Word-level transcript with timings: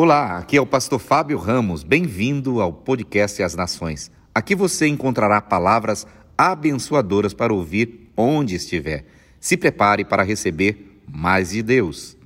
Olá, 0.00 0.38
aqui 0.38 0.56
é 0.56 0.60
o 0.60 0.64
pastor 0.66 1.00
Fábio 1.00 1.36
Ramos. 1.38 1.82
Bem-vindo 1.82 2.60
ao 2.60 2.72
podcast 2.72 3.42
As 3.42 3.56
Nações. 3.56 4.12
Aqui 4.32 4.54
você 4.54 4.86
encontrará 4.86 5.42
palavras 5.42 6.06
abençoadoras 6.38 7.34
para 7.34 7.52
ouvir 7.52 8.08
onde 8.16 8.54
estiver. 8.54 9.06
Se 9.40 9.56
prepare 9.56 10.04
para 10.04 10.22
receber 10.22 11.02
mais 11.04 11.50
de 11.50 11.64
Deus. 11.64 12.16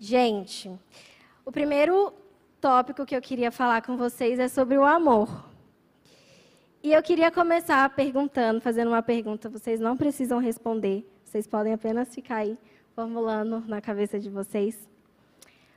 Gente, 0.00 0.68
o 1.44 1.52
primeiro 1.52 2.12
tópico 2.60 3.06
que 3.06 3.14
eu 3.14 3.22
queria 3.22 3.52
falar 3.52 3.82
com 3.82 3.96
vocês 3.96 4.36
é 4.40 4.48
sobre 4.48 4.76
o 4.78 4.84
amor. 4.84 5.48
E 6.82 6.92
eu 6.92 7.00
queria 7.04 7.30
começar 7.30 7.88
perguntando, 7.90 8.60
fazendo 8.60 8.88
uma 8.88 9.00
pergunta. 9.00 9.48
Vocês 9.48 9.78
não 9.78 9.96
precisam 9.96 10.40
responder, 10.40 11.08
vocês 11.22 11.46
podem 11.46 11.72
apenas 11.72 12.12
ficar 12.12 12.38
aí 12.38 12.58
formulando 12.96 13.60
na 13.68 13.80
cabeça 13.80 14.18
de 14.18 14.28
vocês. 14.28 14.89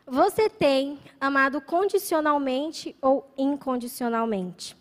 Você 0.05 0.49
tem 0.49 0.99
amado 1.19 1.61
condicionalmente 1.61 2.93
ou 3.01 3.25
incondicionalmente? 3.37 4.75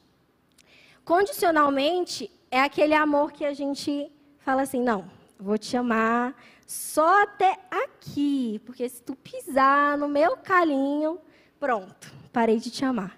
Condicionalmente 1.04 2.28
é 2.50 2.60
aquele 2.60 2.92
amor 2.92 3.30
que 3.30 3.44
a 3.44 3.54
gente 3.54 4.10
fala 4.40 4.62
assim: 4.62 4.82
não, 4.82 5.08
vou 5.38 5.56
te 5.56 5.76
amar 5.76 6.34
só 6.66 7.22
até 7.22 7.56
aqui, 7.70 8.60
porque 8.66 8.88
se 8.88 9.00
tu 9.00 9.14
pisar 9.14 9.96
no 9.96 10.08
meu 10.08 10.36
calinho, 10.38 11.20
pronto, 11.60 12.12
parei 12.32 12.58
de 12.58 12.70
te 12.70 12.84
amar. 12.84 13.16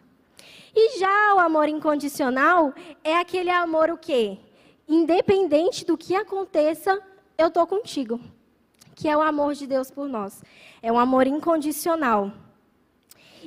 E 0.76 0.98
já 0.98 1.34
o 1.36 1.38
amor 1.38 1.68
incondicional 1.68 2.74
é 3.02 3.16
aquele 3.16 3.50
amor 3.50 3.88
o 3.88 3.96
quê? 3.96 4.38
Independente 4.86 5.86
do 5.86 5.96
que 5.96 6.14
aconteça, 6.14 7.00
eu 7.38 7.50
tô 7.50 7.66
contigo 7.66 8.20
que 8.94 9.08
é 9.08 9.16
o 9.16 9.22
amor 9.22 9.54
de 9.54 9.66
Deus 9.66 9.90
por 9.90 10.08
nós. 10.08 10.42
É 10.80 10.90
um 10.90 10.98
amor 10.98 11.26
incondicional. 11.26 12.32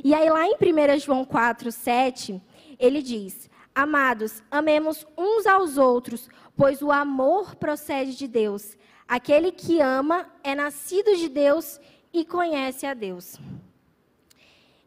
E 0.04 0.14
aí, 0.14 0.30
lá 0.30 0.46
em 0.46 0.56
1 0.56 1.00
João 1.00 1.26
4, 1.26 1.72
7, 1.72 2.42
ele 2.78 3.02
diz: 3.02 3.50
Amados, 3.74 4.44
amemos 4.52 5.06
uns 5.18 5.48
aos 5.48 5.78
outros, 5.78 6.30
pois 6.56 6.82
o 6.82 6.92
amor 6.92 7.56
procede 7.56 8.16
de 8.16 8.28
Deus. 8.28 8.78
Aquele 9.08 9.52
que 9.52 9.80
ama 9.80 10.28
é 10.44 10.54
nascido 10.54 11.16
de 11.16 11.30
Deus 11.30 11.80
e 12.14 12.26
conhece 12.26 12.86
a 12.86 12.94
Deus. 12.94 13.40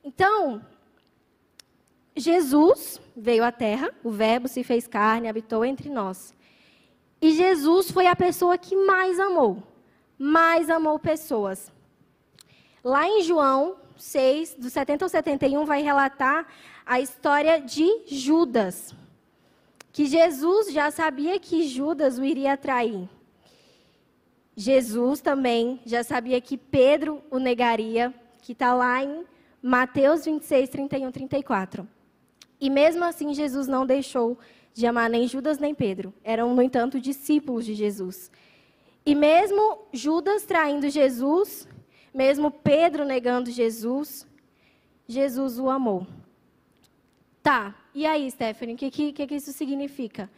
Então, 0.05 0.65
Jesus 2.15 3.01
veio 3.17 3.45
à 3.45 3.51
Terra, 3.51 3.93
o 4.05 4.11
Verbo 4.11 4.47
se 4.47 4.63
fez 4.63 4.87
carne, 4.87 5.29
habitou 5.29 5.65
entre 5.65 5.89
nós. 5.89 6.35
E 7.21 7.33
Jesus 7.33 7.91
foi 7.91 8.07
a 8.07 8.17
pessoa 8.17 8.57
que 8.59 8.77
mais 8.77 9.19
amou 9.19 9.70
mais 10.21 10.69
amou 10.69 10.99
pessoas. 10.99 11.73
Lá 12.85 13.09
em 13.09 13.23
João 13.23 13.77
6, 13.97 14.57
do 14.57 14.69
70 14.69 15.07
ao 15.07 15.09
71, 15.09 15.65
vai 15.65 15.81
relatar 15.81 16.47
a 16.85 17.01
história 17.01 17.59
de 17.59 18.03
Judas. 18.07 18.95
Que 19.91 20.05
Jesus 20.05 20.75
já 20.75 20.91
sabia 20.91 21.41
que 21.41 21.67
Judas 21.67 22.19
o 22.19 22.25
iria 22.25 22.55
trair. 22.55 23.09
Jesus 24.55 25.23
também 25.23 25.81
já 25.87 26.05
sabia 26.05 26.39
que 26.39 26.59
Pedro 26.59 27.23
o 27.31 27.39
negaria, 27.39 28.13
que 28.43 28.53
está 28.53 28.75
lá 28.75 29.03
em 29.03 29.25
Mateus 29.63 30.27
26, 30.27 30.69
31, 30.69 31.11
34. 31.11 31.89
E 32.61 32.69
mesmo 32.69 33.05
assim, 33.07 33.33
Jesus 33.33 33.67
não 33.67 33.87
deixou 33.87 34.39
de 34.75 34.87
amar 34.87 35.09
nem 35.09 35.27
Judas 35.27 35.59
nem 35.59 35.75
Pedro. 35.75 36.13
Eram, 36.23 36.55
no 36.55 36.61
entanto, 36.61 37.01
discípulos 37.01 37.65
de 37.65 37.75
Jesus. 37.75 38.31
E 39.05 39.15
mesmo 39.15 39.87
Judas 39.93 40.45
traindo 40.45 40.89
Jesus, 40.91 41.67
mesmo 42.13 42.51
Pedro 42.51 43.05
negando 43.05 43.51
Jesus, 43.51 44.27
Jesus 45.09 45.59
o 45.59 45.71
amou. 45.71 46.07
Tá, 47.43 47.75
e 47.95 48.05
aí, 48.07 48.31
Stephanie, 48.31 48.75
o 48.75 48.79
que, 48.79 48.91
que, 48.91 49.27
que 49.27 49.35
isso 49.35 49.53
significa? 49.53 50.31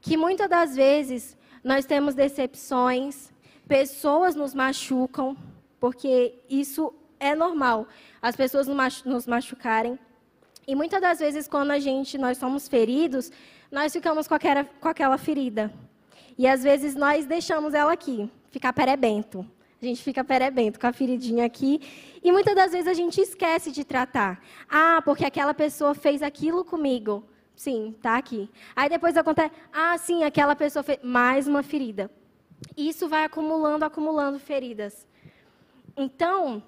Que 0.00 0.16
muitas 0.16 0.48
das 0.48 0.76
vezes 0.76 1.36
nós 1.64 1.84
temos 1.84 2.14
decepções, 2.14 3.32
pessoas 3.66 4.34
nos 4.36 4.54
machucam, 4.54 5.36
porque 5.80 6.34
isso 6.48 6.94
é 7.18 7.34
normal, 7.34 7.88
as 8.22 8.36
pessoas 8.36 8.68
nos 9.04 9.26
machucarem. 9.26 9.98
E 10.66 10.74
muitas 10.74 11.00
das 11.00 11.18
vezes, 11.18 11.48
quando 11.48 11.72
a 11.72 11.78
gente, 11.78 12.16
nós 12.18 12.38
somos 12.38 12.68
feridos, 12.68 13.30
nós 13.70 13.92
ficamos 13.92 14.28
com 14.28 14.34
aquela, 14.34 14.64
com 14.64 14.88
aquela 14.88 15.18
ferida. 15.18 15.72
E 16.38 16.46
às 16.46 16.62
vezes 16.62 16.94
nós 16.94 17.26
deixamos 17.26 17.74
ela 17.74 17.92
aqui, 17.92 18.30
ficar 18.50 18.72
perebento. 18.72 19.46
A 19.80 19.84
gente 19.84 20.02
fica 20.02 20.24
perebento 20.24 20.80
com 20.80 20.86
a 20.86 20.92
feridinha 20.92 21.44
aqui. 21.44 21.80
E 22.22 22.32
muitas 22.32 22.54
das 22.54 22.72
vezes 22.72 22.88
a 22.88 22.94
gente 22.94 23.20
esquece 23.20 23.70
de 23.70 23.84
tratar. 23.84 24.42
Ah, 24.68 25.02
porque 25.04 25.24
aquela 25.24 25.52
pessoa 25.52 25.94
fez 25.94 26.22
aquilo 26.22 26.64
comigo. 26.64 27.24
Sim, 27.54 27.94
tá 28.02 28.16
aqui. 28.16 28.50
Aí 28.74 28.88
depois 28.88 29.16
acontece, 29.16 29.54
ah, 29.72 29.96
sim, 29.98 30.24
aquela 30.24 30.56
pessoa 30.56 30.82
fez 30.82 30.98
mais 31.02 31.46
uma 31.46 31.62
ferida. 31.62 32.10
Isso 32.76 33.08
vai 33.08 33.24
acumulando, 33.24 33.84
acumulando 33.84 34.38
feridas. 34.38 35.06
Então, 35.96 36.62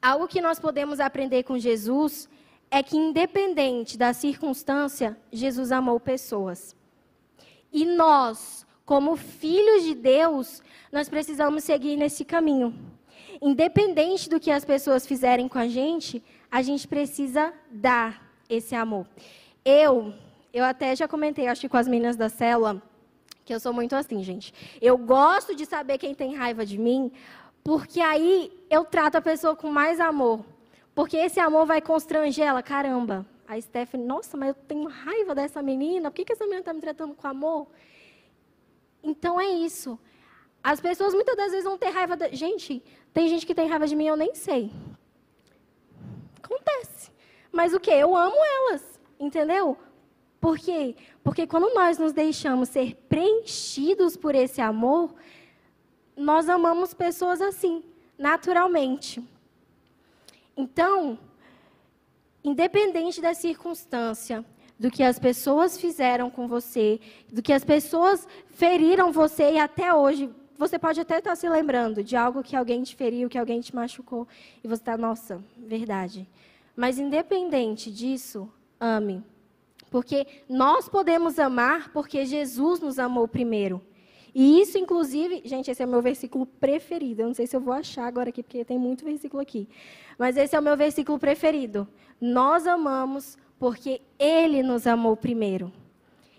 algo 0.00 0.28
que 0.28 0.40
nós 0.40 0.58
podemos 0.58 1.00
aprender 1.00 1.42
com 1.42 1.58
Jesus 1.58 2.28
é 2.70 2.82
que, 2.82 2.96
independente 2.96 3.96
da 3.96 4.12
circunstância, 4.12 5.16
Jesus 5.30 5.70
amou 5.72 6.00
pessoas. 6.00 6.74
E 7.72 7.84
nós, 7.84 8.66
como 8.84 9.16
filhos 9.16 9.82
de 9.82 9.94
Deus, 9.94 10.62
nós 10.92 11.08
precisamos 11.08 11.64
seguir 11.64 11.96
nesse 11.96 12.24
caminho. 12.24 12.74
Independente 13.40 14.28
do 14.28 14.38
que 14.38 14.50
as 14.50 14.64
pessoas 14.64 15.06
fizerem 15.06 15.48
com 15.48 15.58
a 15.58 15.66
gente, 15.66 16.22
a 16.50 16.62
gente 16.62 16.86
precisa 16.86 17.52
dar 17.70 18.30
esse 18.48 18.74
amor. 18.74 19.06
Eu, 19.64 20.14
eu 20.52 20.64
até 20.64 20.94
já 20.94 21.08
comentei, 21.08 21.46
acho 21.46 21.62
que 21.62 21.68
com 21.68 21.76
as 21.76 21.88
meninas 21.88 22.16
da 22.16 22.28
célula, 22.28 22.82
que 23.44 23.54
eu 23.54 23.60
sou 23.60 23.72
muito 23.72 23.94
assim, 23.96 24.22
gente. 24.22 24.52
Eu 24.80 24.96
gosto 24.96 25.54
de 25.54 25.66
saber 25.66 25.98
quem 25.98 26.14
tem 26.14 26.34
raiva 26.34 26.64
de 26.64 26.78
mim, 26.78 27.10
porque 27.62 28.00
aí 28.00 28.52
eu 28.70 28.84
trato 28.84 29.16
a 29.16 29.22
pessoa 29.22 29.56
com 29.56 29.70
mais 29.70 29.98
amor. 30.00 30.44
Porque 30.94 31.16
esse 31.16 31.40
amor 31.40 31.66
vai 31.66 31.80
constranger 31.80 32.46
ela. 32.46 32.62
Caramba, 32.62 33.26
a 33.48 33.60
Stephanie, 33.60 34.06
nossa, 34.06 34.36
mas 34.36 34.50
eu 34.50 34.54
tenho 34.54 34.88
raiva 34.88 35.34
dessa 35.34 35.60
menina, 35.62 36.10
por 36.10 36.16
que, 36.16 36.24
que 36.24 36.32
essa 36.32 36.44
menina 36.44 36.60
está 36.60 36.72
me 36.72 36.80
tratando 36.80 37.14
com 37.14 37.26
amor? 37.26 37.66
Então 39.04 39.38
é 39.38 39.48
isso. 39.50 39.98
As 40.62 40.80
pessoas 40.80 41.12
muitas 41.12 41.36
das 41.36 41.50
vezes 41.50 41.64
vão 41.64 41.76
ter 41.76 41.90
raiva 41.90 42.16
da. 42.16 42.28
Gente, 42.30 42.82
tem 43.12 43.28
gente 43.28 43.44
que 43.44 43.54
tem 43.54 43.68
raiva 43.68 43.86
de 43.86 43.94
mim, 43.94 44.06
eu 44.06 44.16
nem 44.16 44.34
sei. 44.34 44.72
Acontece. 46.42 47.12
Mas 47.52 47.74
o 47.74 47.78
que? 47.78 47.90
Eu 47.90 48.16
amo 48.16 48.36
elas. 48.36 48.98
Entendeu? 49.20 49.76
Por 50.40 50.58
quê? 50.58 50.96
Porque 51.22 51.46
quando 51.46 51.72
nós 51.74 51.98
nos 51.98 52.12
deixamos 52.12 52.70
ser 52.70 52.96
preenchidos 53.08 54.16
por 54.16 54.34
esse 54.34 54.60
amor, 54.60 55.14
nós 56.16 56.48
amamos 56.48 56.94
pessoas 56.94 57.40
assim, 57.40 57.82
naturalmente. 58.18 59.22
Então, 60.56 61.18
independente 62.42 63.20
da 63.20 63.34
circunstância, 63.34 64.44
do 64.78 64.90
que 64.90 65.02
as 65.02 65.18
pessoas 65.18 65.78
fizeram 65.78 66.30
com 66.30 66.48
você, 66.48 67.00
do 67.32 67.42
que 67.42 67.52
as 67.52 67.64
pessoas 67.64 68.26
feriram 68.48 69.12
você 69.12 69.52
e 69.52 69.58
até 69.58 69.94
hoje 69.94 70.30
você 70.56 70.78
pode 70.78 71.00
até 71.00 71.18
estar 71.18 71.34
se 71.36 71.48
lembrando 71.48 72.02
de 72.02 72.16
algo 72.16 72.42
que 72.42 72.54
alguém 72.54 72.82
te 72.82 72.94
feriu, 72.94 73.28
que 73.28 73.38
alguém 73.38 73.60
te 73.60 73.74
machucou 73.74 74.26
e 74.62 74.68
você 74.68 74.80
está, 74.82 74.96
nossa, 74.96 75.42
verdade. 75.56 76.28
Mas 76.76 76.98
independente 76.98 77.90
disso, 77.90 78.48
ame. 78.80 79.22
Porque 79.90 80.26
nós 80.48 80.88
podemos 80.88 81.38
amar 81.38 81.92
porque 81.92 82.24
Jesus 82.24 82.80
nos 82.80 82.98
amou 82.98 83.28
primeiro. 83.28 83.80
E 84.34 84.60
isso, 84.60 84.76
inclusive, 84.76 85.42
gente, 85.44 85.70
esse 85.70 85.80
é 85.80 85.86
o 85.86 85.88
meu 85.88 86.02
versículo 86.02 86.44
preferido. 86.44 87.22
Eu 87.22 87.28
não 87.28 87.34
sei 87.34 87.46
se 87.46 87.54
eu 87.54 87.60
vou 87.60 87.72
achar 87.72 88.06
agora 88.06 88.30
aqui, 88.30 88.42
porque 88.42 88.64
tem 88.64 88.76
muito 88.76 89.04
versículo 89.04 89.40
aqui. 89.40 89.68
Mas 90.18 90.36
esse 90.36 90.56
é 90.56 90.58
o 90.58 90.62
meu 90.62 90.76
versículo 90.76 91.18
preferido. 91.20 91.86
Nós 92.20 92.66
amamos 92.66 93.38
porque 93.64 94.02
Ele 94.18 94.62
nos 94.62 94.86
amou 94.86 95.16
primeiro. 95.16 95.72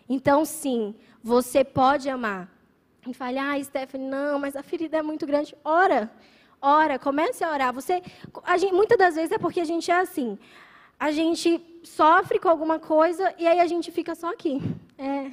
Então, 0.07 0.45
sim, 0.45 0.93
você 1.23 1.63
pode 1.63 2.07
amar. 2.07 2.47
E 3.07 3.15
fale, 3.15 3.39
ah, 3.39 3.59
Stephanie, 3.63 4.07
não, 4.07 4.37
mas 4.37 4.55
a 4.55 4.61
ferida 4.61 4.97
é 4.97 5.01
muito 5.01 5.25
grande. 5.25 5.55
Ora, 5.63 6.11
ora, 6.61 6.99
comece 6.99 7.43
a 7.43 7.51
orar. 7.51 7.73
Você, 7.73 8.03
a 8.43 8.59
gente, 8.59 8.75
muitas 8.75 8.95
das 8.95 9.15
vezes 9.15 9.31
é 9.31 9.39
porque 9.39 9.59
a 9.59 9.65
gente 9.65 9.89
é 9.89 9.99
assim. 9.99 10.37
A 10.99 11.11
gente 11.11 11.59
sofre 11.83 12.37
com 12.37 12.47
alguma 12.47 12.77
coisa 12.77 13.33
e 13.39 13.47
aí 13.47 13.59
a 13.59 13.65
gente 13.65 13.91
fica 13.91 14.13
só 14.13 14.29
aqui. 14.31 14.61
É. 14.95 15.31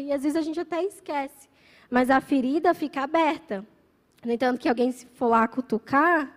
E 0.00 0.12
às 0.12 0.24
vezes 0.24 0.34
a 0.34 0.42
gente 0.42 0.58
até 0.58 0.82
esquece. 0.82 1.48
Mas 1.88 2.10
a 2.10 2.20
ferida 2.20 2.74
fica 2.74 3.02
aberta. 3.02 3.64
No 4.24 4.32
entanto, 4.32 4.58
que 4.58 4.68
alguém 4.68 4.90
se 4.90 5.06
for 5.06 5.28
lá 5.28 5.46
cutucar, 5.46 6.28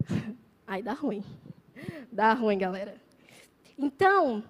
aí 0.66 0.82
dá 0.82 0.92
ruim. 0.92 1.22
Dá 2.10 2.32
ruim, 2.32 2.58
galera. 2.58 3.09
Então, 3.82 4.44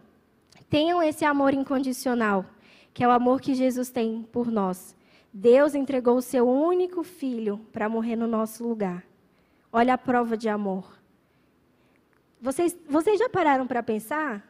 tenham 0.69 1.01
esse 1.01 1.25
amor 1.25 1.55
incondicional, 1.55 2.45
que 2.93 3.05
é 3.05 3.07
o 3.07 3.13
amor 3.13 3.41
que 3.41 3.55
Jesus 3.55 3.89
tem 3.89 4.27
por 4.33 4.51
nós. 4.51 4.97
Deus 5.33 5.77
entregou 5.77 6.17
o 6.17 6.23
seu 6.23 6.49
único 6.49 7.05
filho 7.05 7.59
para 7.73 7.89
morrer 7.89 8.17
no 8.17 8.27
nosso 8.27 8.67
lugar. 8.67 9.05
Olha 9.73 9.95
a 9.95 9.99
prova 9.99 10.37
de 10.37 10.49
amor. 10.49 10.99
Vocês, 12.41 12.77
vocês 12.89 13.21
já 13.21 13.29
pararam 13.29 13.69
para 13.69 13.85
pensar? 13.85 14.45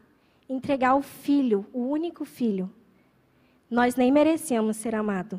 Entregar 0.49 0.94
o 0.94 1.03
filho, 1.03 1.67
o 1.75 1.81
único 1.81 2.25
filho. 2.25 2.73
Nós 3.71 3.97
nem 3.97 4.11
merecíamos 4.11 4.79
ser 4.79 4.94
amados. 4.94 5.38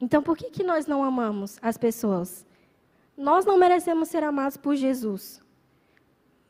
Então, 0.00 0.20
por 0.24 0.36
que, 0.36 0.50
que 0.50 0.64
nós 0.64 0.88
não 0.88 1.04
amamos 1.04 1.56
as 1.62 1.78
pessoas? 1.78 2.44
Nós 3.16 3.44
não 3.44 3.56
merecemos 3.56 4.08
ser 4.08 4.24
amados 4.24 4.56
por 4.56 4.74
Jesus. 4.74 5.45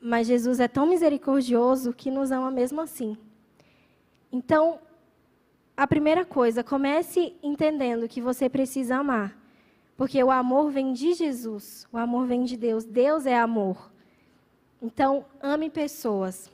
Mas 0.00 0.26
Jesus 0.26 0.60
é 0.60 0.68
tão 0.68 0.86
misericordioso 0.86 1.92
que 1.92 2.10
nos 2.10 2.30
ama 2.30 2.50
mesmo 2.50 2.80
assim. 2.80 3.16
Então, 4.30 4.78
a 5.76 5.86
primeira 5.86 6.24
coisa, 6.24 6.64
comece 6.64 7.34
entendendo 7.42 8.08
que 8.08 8.20
você 8.20 8.48
precisa 8.48 8.96
amar. 8.96 9.36
Porque 9.96 10.22
o 10.22 10.30
amor 10.30 10.70
vem 10.70 10.92
de 10.92 11.14
Jesus, 11.14 11.86
o 11.92 11.96
amor 11.96 12.26
vem 12.26 12.44
de 12.44 12.56
Deus. 12.56 12.84
Deus 12.84 13.26
é 13.26 13.36
amor. 13.36 13.90
Então, 14.80 15.24
ame 15.40 15.70
pessoas. 15.70 16.50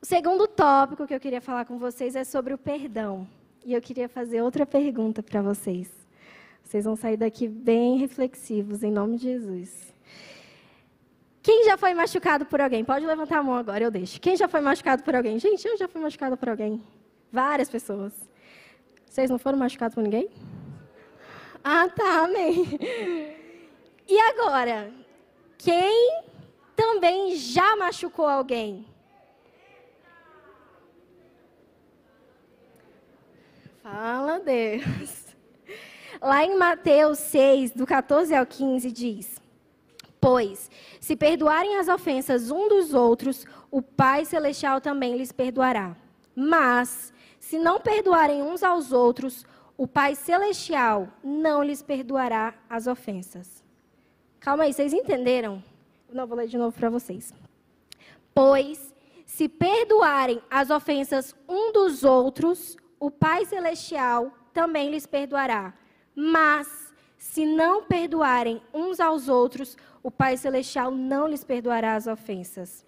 O 0.00 0.06
segundo 0.06 0.46
tópico 0.46 1.06
que 1.06 1.14
eu 1.14 1.20
queria 1.20 1.40
falar 1.40 1.64
com 1.64 1.78
vocês 1.78 2.14
é 2.14 2.24
sobre 2.24 2.54
o 2.54 2.58
perdão. 2.58 3.26
E 3.64 3.74
eu 3.74 3.80
queria 3.80 4.08
fazer 4.08 4.42
outra 4.42 4.64
pergunta 4.64 5.22
para 5.22 5.42
vocês. 5.42 5.90
Vocês 6.62 6.84
vão 6.84 6.94
sair 6.94 7.16
daqui 7.16 7.48
bem 7.48 7.96
reflexivos, 7.96 8.82
em 8.82 8.90
nome 8.90 9.16
de 9.16 9.24
Jesus. 9.24 9.92
Quem 11.48 11.64
já 11.64 11.78
foi 11.78 11.94
machucado 11.94 12.44
por 12.44 12.60
alguém? 12.60 12.84
Pode 12.84 13.06
levantar 13.06 13.38
a 13.38 13.42
mão 13.42 13.54
agora, 13.54 13.82
eu 13.82 13.90
deixo. 13.90 14.20
Quem 14.20 14.36
já 14.36 14.46
foi 14.46 14.60
machucado 14.60 15.02
por 15.02 15.16
alguém? 15.16 15.38
Gente, 15.38 15.66
eu 15.66 15.78
já 15.78 15.88
fui 15.88 15.98
machucado 15.98 16.36
por 16.36 16.50
alguém. 16.50 16.84
Várias 17.32 17.70
pessoas. 17.70 18.12
Vocês 19.06 19.30
não 19.30 19.38
foram 19.38 19.56
machucados 19.56 19.94
por 19.94 20.02
ninguém? 20.02 20.28
Ah, 21.64 21.88
tá, 21.88 22.24
amém. 22.24 22.78
E 24.06 24.20
agora? 24.20 24.92
Quem 25.56 26.22
também 26.76 27.34
já 27.34 27.76
machucou 27.76 28.26
alguém? 28.26 28.86
Fala, 33.82 34.38
Deus. 34.40 35.34
Lá 36.20 36.44
em 36.44 36.58
Mateus 36.58 37.18
6, 37.20 37.70
do 37.70 37.86
14 37.86 38.34
ao 38.34 38.44
15, 38.44 38.92
diz: 38.92 39.47
Pois, 40.20 40.70
se 41.00 41.14
perdoarem 41.14 41.76
as 41.78 41.88
ofensas 41.88 42.50
um 42.50 42.68
dos 42.68 42.92
outros, 42.92 43.46
o 43.70 43.80
Pai 43.80 44.24
Celestial 44.24 44.80
também 44.80 45.16
lhes 45.16 45.30
perdoará. 45.30 45.96
Mas, 46.34 47.12
se 47.38 47.58
não 47.58 47.80
perdoarem 47.80 48.42
uns 48.42 48.62
aos 48.62 48.92
outros, 48.92 49.44
o 49.76 49.86
Pai 49.86 50.14
Celestial 50.14 51.08
não 51.22 51.62
lhes 51.62 51.82
perdoará 51.82 52.54
as 52.68 52.86
ofensas. 52.86 53.62
Calma 54.40 54.64
aí, 54.64 54.72
vocês 54.72 54.92
entenderam? 54.92 55.62
Não, 56.12 56.26
vou 56.26 56.36
ler 56.36 56.48
de 56.48 56.58
novo 56.58 56.76
para 56.76 56.90
vocês. 56.90 57.32
Pois, 58.34 58.94
se 59.26 59.48
perdoarem 59.48 60.40
as 60.50 60.70
ofensas 60.70 61.34
um 61.48 61.72
dos 61.72 62.02
outros, 62.02 62.76
o 62.98 63.10
Pai 63.10 63.44
Celestial 63.44 64.32
também 64.52 64.90
lhes 64.90 65.06
perdoará. 65.06 65.74
Mas, 66.14 66.92
se 67.16 67.44
não 67.44 67.84
perdoarem 67.84 68.62
uns 68.72 68.98
aos 68.98 69.28
outros, 69.28 69.76
o 70.08 70.10
Pai 70.10 70.38
Celestial 70.38 70.90
não 70.90 71.28
lhes 71.28 71.44
perdoará 71.44 71.94
as 71.94 72.06
ofensas. 72.06 72.82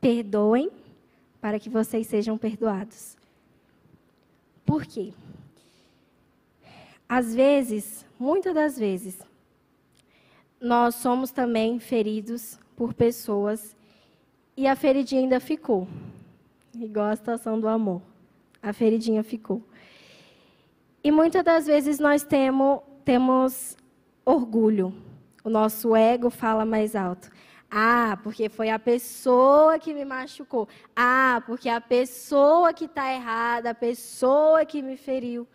Perdoem 0.00 0.70
para 1.40 1.58
que 1.58 1.68
vocês 1.68 2.06
sejam 2.06 2.38
perdoados. 2.38 3.16
Por 4.64 4.86
quê? 4.86 5.12
Às 7.08 7.34
vezes, 7.34 8.06
muitas 8.16 8.54
das 8.54 8.78
vezes, 8.78 9.18
nós 10.60 10.94
somos 10.94 11.32
também 11.32 11.80
feridos 11.80 12.56
por 12.76 12.94
pessoas 12.94 13.74
e 14.56 14.64
a 14.64 14.76
feridinha 14.76 15.22
ainda 15.22 15.40
ficou. 15.40 15.88
Igual 16.72 17.06
a 17.06 17.16
situação 17.16 17.58
do 17.58 17.66
amor. 17.66 18.00
A 18.62 18.72
feridinha 18.72 19.24
ficou. 19.24 19.60
E 21.02 21.10
muitas 21.10 21.42
das 21.42 21.66
vezes 21.66 21.98
nós 21.98 22.22
temos, 22.22 22.78
temos 23.04 23.76
orgulho. 24.24 24.94
O 25.44 25.50
nosso 25.50 25.94
ego 25.94 26.30
fala 26.30 26.64
mais 26.64 26.94
alto. 26.96 27.30
Ah, 27.70 28.18
porque 28.22 28.48
foi 28.48 28.70
a 28.70 28.78
pessoa 28.78 29.78
que 29.78 29.92
me 29.92 30.04
machucou. 30.04 30.68
Ah, 30.96 31.42
porque 31.46 31.68
a 31.68 31.80
pessoa 31.80 32.72
que 32.72 32.86
está 32.86 33.12
errada, 33.12 33.70
a 33.70 33.74
pessoa 33.74 34.64
que 34.64 34.80
me 34.80 34.96
feriu. 34.96 35.46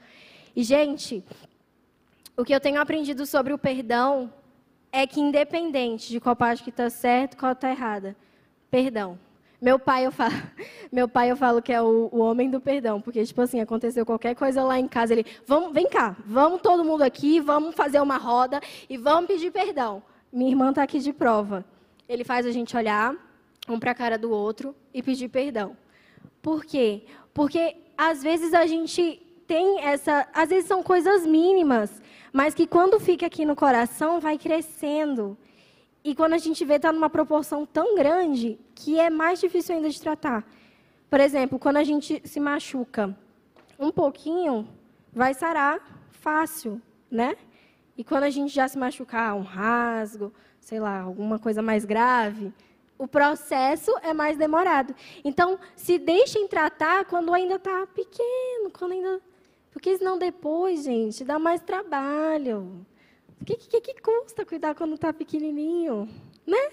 E, 0.55 0.63
gente, 0.63 1.23
o 2.37 2.43
que 2.45 2.53
eu 2.53 2.59
tenho 2.59 2.79
aprendido 2.79 3.25
sobre 3.25 3.51
o 3.51 3.57
perdão 3.57 4.31
é 4.91 5.07
que, 5.07 5.19
independente 5.19 6.09
de 6.09 6.19
qual 6.19 6.35
parte 6.35 6.63
que 6.63 6.69
está 6.69 6.89
certo, 6.89 7.35
qual 7.35 7.53
está 7.53 7.71
errada, 7.71 8.15
perdão. 8.69 9.17
Meu 9.63 9.79
pai, 9.79 10.05
eu 10.05 10.11
falo, 10.11 10.33
meu 10.91 11.07
pai, 11.07 11.31
eu 11.31 11.37
falo 11.37 11.61
que 11.61 11.71
é 11.71 11.81
o, 11.81 12.09
o, 12.11 12.19
homem 12.19 12.49
do 12.49 12.59
perdão, 12.59 12.99
porque, 12.99 13.23
tipo 13.23 13.41
assim, 13.41 13.61
aconteceu 13.61 14.05
qualquer 14.05 14.35
coisa 14.35 14.61
lá 14.61 14.77
em 14.77 14.89
casa, 14.89 15.13
ele, 15.13 15.25
vamos, 15.47 15.71
vem 15.71 15.87
cá, 15.87 16.17
vamos 16.25 16.61
todo 16.61 16.83
mundo 16.83 17.01
aqui, 17.01 17.39
vamos 17.39 17.73
fazer 17.73 18.01
uma 18.01 18.17
roda 18.17 18.59
e 18.89 18.97
vamos 18.97 19.27
pedir 19.27 19.51
perdão. 19.51 20.03
Minha 20.33 20.49
irmã 20.51 20.71
está 20.71 20.83
aqui 20.83 20.99
de 20.99 21.13
prova. 21.13 21.63
Ele 22.09 22.25
faz 22.25 22.45
a 22.45 22.51
gente 22.51 22.75
olhar 22.75 23.15
um 23.69 23.79
para 23.79 23.91
a 23.91 23.95
cara 23.95 24.17
do 24.17 24.31
outro 24.31 24.75
e 24.93 25.01
pedir 25.01 25.29
perdão. 25.29 25.77
Por 26.41 26.65
quê? 26.65 27.05
Porque 27.33 27.77
às 27.97 28.21
vezes 28.21 28.53
a 28.53 28.65
gente 28.65 29.25
tem 29.47 29.79
essa, 29.79 30.27
às 30.33 30.49
vezes 30.49 30.65
são 30.65 30.83
coisas 30.83 31.25
mínimas, 31.25 32.01
mas 32.33 32.53
que 32.53 32.67
quando 32.67 32.99
fica 32.99 33.27
aqui 33.27 33.45
no 33.45 33.55
coração 33.55 34.19
vai 34.19 34.37
crescendo. 34.37 35.37
E 36.03 36.13
quando 36.13 36.33
a 36.33 36.37
gente 36.37 36.65
vê, 36.65 36.75
está 36.75 36.91
numa 36.91 37.09
proporção 37.09 37.65
tão 37.65 37.95
grande 37.95 38.59
que 38.75 38.99
é 38.99 39.09
mais 39.09 39.39
difícil 39.39 39.75
ainda 39.75 39.89
de 39.89 40.01
tratar. 40.01 40.45
Por 41.09 41.19
exemplo, 41.19 41.57
quando 41.57 41.77
a 41.77 41.83
gente 41.83 42.21
se 42.25 42.39
machuca 42.39 43.15
um 43.79 43.91
pouquinho, 43.91 44.67
vai 45.13 45.33
sarar 45.33 46.05
fácil, 46.11 46.81
né? 47.09 47.37
E 47.97 48.03
quando 48.03 48.23
a 48.23 48.29
gente 48.29 48.53
já 48.53 48.67
se 48.67 48.77
machucar, 48.77 49.35
um 49.35 49.43
rasgo, 49.43 50.33
sei 50.59 50.79
lá, 50.79 51.01
alguma 51.01 51.37
coisa 51.37 51.61
mais 51.61 51.85
grave, 51.85 52.51
o 52.97 53.07
processo 53.07 53.91
é 54.01 54.13
mais 54.13 54.37
demorado. 54.37 54.95
Então, 55.23 55.59
se 55.75 55.97
deixem 55.97 56.47
tratar 56.47 57.05
quando 57.05 57.33
ainda 57.33 57.55
está 57.55 57.85
pequeno, 57.87 58.71
quando 58.71 58.93
ainda. 58.93 59.21
Porque 59.71 59.97
senão 59.97 60.17
depois, 60.17 60.83
gente, 60.83 61.23
dá 61.23 61.37
mais 61.39 61.61
trabalho. 61.61 62.85
O 63.43 63.45
que, 63.45 63.57
que, 63.57 63.81
que 63.81 64.01
custa 64.01 64.45
cuidar 64.45 64.73
quando 64.73 64.93
está 64.93 65.11
pequenininho? 65.11 66.07
Né? 66.47 66.69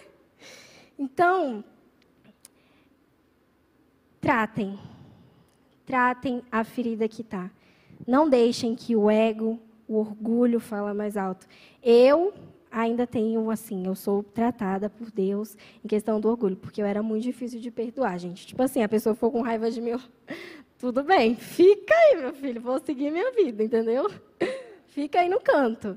Então, 0.97 1.65
tratem. 4.21 4.79
Tratem 5.85 6.45
a 6.49 6.63
ferida 6.63 7.09
que 7.09 7.23
está. 7.23 7.51
Não 8.07 8.31
deixem 8.31 8.77
que 8.77 8.95
o 8.95 9.11
ego, 9.11 9.59
o 9.89 9.97
orgulho 9.97 10.61
fala 10.61 10.95
mais 10.95 11.17
alto. 11.17 11.45
Eu 11.83 12.33
ainda 12.71 13.05
tenho, 13.05 13.51
assim, 13.51 13.85
eu 13.85 13.97
sou 13.97 14.23
tratada 14.23 14.89
por 14.89 15.11
Deus 15.11 15.57
em 15.85 15.89
questão 15.89 16.21
do 16.21 16.29
orgulho, 16.29 16.55
porque 16.55 16.81
eu 16.81 16.87
era 16.87 17.03
muito 17.03 17.25
difícil 17.25 17.59
de 17.59 17.73
perdoar, 17.73 18.17
gente. 18.17 18.47
Tipo 18.47 18.63
assim, 18.63 18.81
a 18.81 18.89
pessoa 18.89 19.17
for 19.17 19.33
com 19.33 19.41
raiva 19.41 19.73
de 19.73 19.81
mim, 19.81 19.99
tudo 20.79 21.03
bem, 21.03 21.35
fica 21.35 21.93
aí, 21.93 22.17
meu 22.21 22.33
filho, 22.33 22.61
vou 22.61 22.79
seguir 22.79 23.11
minha 23.11 23.33
vida, 23.33 23.65
entendeu? 23.65 24.09
Fica 24.87 25.21
aí 25.21 25.29
no 25.29 25.41
canto. 25.41 25.97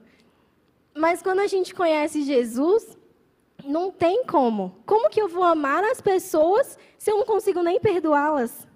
Mas 0.95 1.21
quando 1.21 1.39
a 1.39 1.47
gente 1.47 1.73
conhece 1.73 2.23
Jesus, 2.23 2.97
não 3.63 3.91
tem 3.91 4.25
como. 4.25 4.75
Como 4.85 5.09
que 5.09 5.21
eu 5.21 5.27
vou 5.27 5.43
amar 5.43 5.83
as 5.83 6.01
pessoas 6.01 6.77
se 6.97 7.11
eu 7.11 7.17
não 7.17 7.25
consigo 7.25 7.61
nem 7.61 7.79
perdoá-las? 7.79 8.67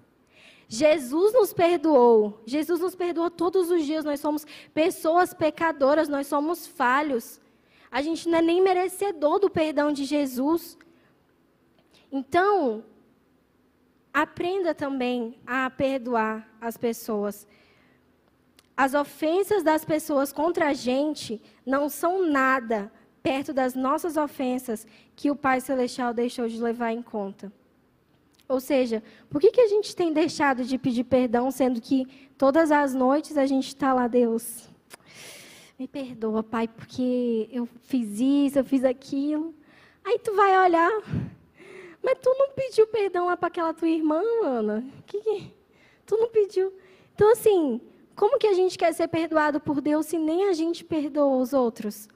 Jesus 0.68 1.32
nos 1.32 1.52
perdoou. 1.52 2.42
Jesus 2.44 2.80
nos 2.80 2.94
perdoa 2.94 3.30
todos 3.30 3.70
os 3.70 3.84
dias. 3.84 4.04
Nós 4.04 4.20
somos 4.20 4.46
pessoas 4.74 5.32
pecadoras, 5.32 6.08
nós 6.08 6.26
somos 6.26 6.66
falhos. 6.66 7.40
A 7.90 8.02
gente 8.02 8.28
não 8.28 8.38
é 8.38 8.42
nem 8.42 8.60
merecedor 8.60 9.38
do 9.38 9.48
perdão 9.48 9.90
de 9.92 10.04
Jesus. 10.04 10.76
Então, 12.12 12.84
aprenda 14.12 14.74
também 14.74 15.38
a 15.46 15.70
perdoar 15.70 16.48
as 16.60 16.76
pessoas. 16.76 17.46
As 18.78 18.94
ofensas 18.94 19.64
das 19.64 19.84
pessoas 19.84 20.32
contra 20.32 20.68
a 20.68 20.72
gente 20.72 21.42
não 21.66 21.88
são 21.88 22.24
nada 22.24 22.92
perto 23.20 23.52
das 23.52 23.74
nossas 23.74 24.16
ofensas 24.16 24.86
que 25.16 25.32
o 25.32 25.34
Pai 25.34 25.60
Celestial 25.60 26.14
deixou 26.14 26.46
de 26.46 26.62
levar 26.62 26.92
em 26.92 27.02
conta. 27.02 27.52
Ou 28.48 28.60
seja, 28.60 29.02
por 29.28 29.40
que, 29.40 29.50
que 29.50 29.60
a 29.60 29.66
gente 29.66 29.96
tem 29.96 30.12
deixado 30.12 30.64
de 30.64 30.78
pedir 30.78 31.02
perdão, 31.02 31.50
sendo 31.50 31.80
que 31.80 32.06
todas 32.38 32.70
as 32.70 32.94
noites 32.94 33.36
a 33.36 33.46
gente 33.46 33.66
está 33.66 33.92
lá, 33.92 34.06
Deus, 34.06 34.68
me 35.76 35.88
perdoa, 35.88 36.44
Pai, 36.44 36.68
porque 36.68 37.48
eu 37.50 37.68
fiz 37.82 38.20
isso, 38.20 38.60
eu 38.60 38.64
fiz 38.64 38.84
aquilo. 38.84 39.52
Aí 40.04 40.20
tu 40.20 40.36
vai 40.36 40.56
olhar, 40.66 41.02
mas 42.00 42.16
tu 42.22 42.32
não 42.38 42.50
pediu 42.52 42.86
perdão 42.86 43.26
lá 43.26 43.36
para 43.36 43.48
aquela 43.48 43.74
tua 43.74 43.88
irmã, 43.88 44.22
Ana? 44.44 44.84
Que, 45.04 45.20
que 45.20 45.52
tu 46.06 46.16
não 46.16 46.28
pediu? 46.28 46.72
Então, 47.12 47.32
assim, 47.32 47.80
como 48.18 48.36
que 48.36 48.48
a 48.48 48.52
gente 48.52 48.76
quer 48.76 48.92
ser 48.92 49.06
perdoado 49.06 49.60
por 49.60 49.80
Deus 49.80 50.06
se 50.06 50.18
nem 50.18 50.48
a 50.48 50.52
gente 50.52 50.84
perdoa 50.84 51.36
os 51.36 51.52
outros? 51.52 52.08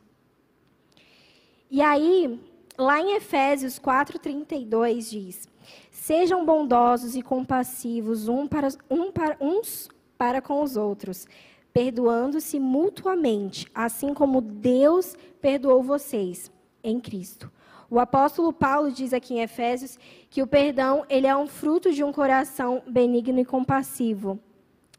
E 1.70 1.80
aí, 1.80 2.40
lá 2.76 3.00
em 3.00 3.14
Efésios 3.14 3.78
4:32 3.78 5.08
diz: 5.08 5.48
Sejam 5.92 6.44
bondosos 6.44 7.14
e 7.14 7.22
compassivos 7.22 8.26
um 8.26 8.48
para, 8.48 8.66
um 8.90 9.12
para, 9.12 9.36
uns 9.40 9.88
para 10.18 10.42
com 10.42 10.60
os 10.60 10.76
outros, 10.76 11.24
perdoando-se 11.72 12.58
mutuamente, 12.58 13.68
assim 13.72 14.12
como 14.12 14.40
Deus 14.40 15.14
perdoou 15.40 15.84
vocês 15.84 16.50
em 16.82 16.98
Cristo. 16.98 17.48
O 17.88 18.00
apóstolo 18.00 18.52
Paulo 18.52 18.90
diz 18.90 19.12
aqui 19.12 19.34
em 19.34 19.42
Efésios 19.42 19.96
que 20.28 20.42
o 20.42 20.48
perdão 20.48 21.06
ele 21.08 21.28
é 21.28 21.36
um 21.36 21.46
fruto 21.46 21.92
de 21.92 22.02
um 22.02 22.12
coração 22.12 22.82
benigno 22.88 23.38
e 23.38 23.44
compassivo. 23.44 24.40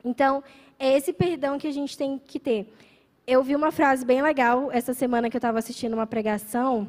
Então, 0.01 0.43
é 0.79 0.95
esse 0.97 1.13
perdão 1.13 1.57
que 1.57 1.67
a 1.67 1.71
gente 1.71 1.97
tem 1.97 2.17
que 2.17 2.39
ter. 2.39 2.73
Eu 3.25 3.41
vi 3.41 3.55
uma 3.55 3.71
frase 3.71 4.05
bem 4.05 4.21
legal 4.21 4.71
essa 4.71 4.93
semana 4.93 5.29
que 5.29 5.35
eu 5.35 5.39
estava 5.39 5.59
assistindo 5.59 5.93
uma 5.93 6.05
pregação, 6.05 6.87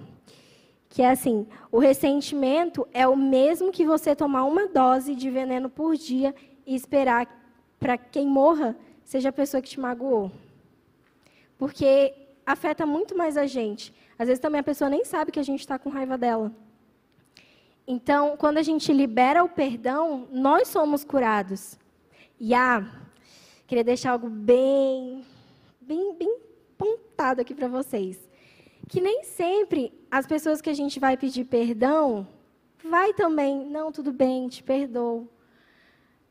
que 0.88 1.02
é 1.02 1.10
assim: 1.10 1.46
o 1.70 1.78
ressentimento 1.78 2.86
é 2.92 3.06
o 3.06 3.16
mesmo 3.16 3.70
que 3.70 3.84
você 3.84 4.16
tomar 4.16 4.44
uma 4.44 4.66
dose 4.66 5.14
de 5.14 5.30
veneno 5.30 5.68
por 5.68 5.96
dia 5.96 6.34
e 6.66 6.74
esperar 6.74 7.26
para 7.78 7.96
quem 7.96 8.26
morra 8.26 8.76
seja 9.04 9.28
a 9.28 9.32
pessoa 9.32 9.62
que 9.62 9.68
te 9.68 9.78
magoou. 9.78 10.30
Porque 11.58 12.14
afeta 12.44 12.84
muito 12.84 13.16
mais 13.16 13.36
a 13.36 13.46
gente. 13.46 13.94
Às 14.18 14.28
vezes 14.28 14.40
também 14.40 14.60
a 14.60 14.64
pessoa 14.64 14.90
nem 14.90 15.04
sabe 15.04 15.32
que 15.32 15.40
a 15.40 15.44
gente 15.44 15.60
está 15.60 15.78
com 15.78 15.88
raiva 15.88 16.16
dela. 16.16 16.52
Então, 17.86 18.36
quando 18.36 18.58
a 18.58 18.62
gente 18.62 18.92
libera 18.92 19.44
o 19.44 19.48
perdão, 19.48 20.26
nós 20.32 20.68
somos 20.68 21.04
curados. 21.04 21.78
E 22.40 22.54
ah, 22.54 22.86
queria 23.66 23.84
deixar 23.84 24.12
algo 24.12 24.28
bem, 24.28 25.24
bem, 25.80 26.14
bem 26.14 26.38
pontado 26.76 27.40
aqui 27.40 27.54
para 27.54 27.68
vocês. 27.68 28.18
Que 28.88 29.00
nem 29.00 29.24
sempre 29.24 29.92
as 30.10 30.26
pessoas 30.26 30.60
que 30.60 30.70
a 30.70 30.74
gente 30.74 31.00
vai 31.00 31.16
pedir 31.16 31.44
perdão 31.44 32.26
vai 32.84 33.14
também, 33.14 33.64
não, 33.66 33.90
tudo 33.90 34.12
bem, 34.12 34.48
te 34.48 34.62
perdoo. 34.62 35.28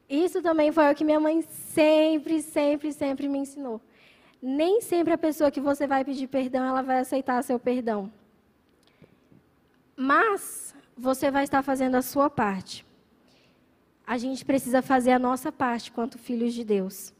Isso 0.08 0.42
também 0.42 0.72
foi 0.72 0.92
o 0.92 0.96
que 0.96 1.04
minha 1.04 1.20
mãe 1.20 1.42
sempre, 1.42 2.42
sempre, 2.42 2.94
sempre 2.94 3.28
me 3.28 3.40
ensinou. 3.40 3.82
Nem 4.42 4.82
sempre 4.82 5.14
a 5.14 5.18
pessoa 5.18 5.50
que 5.50 5.60
você 5.60 5.88
vai 5.88 6.04
pedir 6.06 6.28
perdão, 6.28 6.66
ela 6.66 6.84
vai 6.84 7.00
aceitar 7.00 7.42
seu 7.44 7.58
perdão. 7.58 8.12
Mas 9.96 10.76
você 10.96 11.32
vai 11.32 11.44
estar 11.44 11.64
fazendo 11.64 11.96
a 11.96 12.02
sua 12.02 12.30
parte. 12.30 12.86
A 14.06 14.18
gente 14.18 14.44
precisa 14.44 14.82
fazer 14.82 15.12
a 15.12 15.20
nossa 15.20 15.52
parte 15.52 15.92
quanto 15.92 16.18
filhos 16.18 16.54
de 16.54 16.64
Deus. 16.64 17.14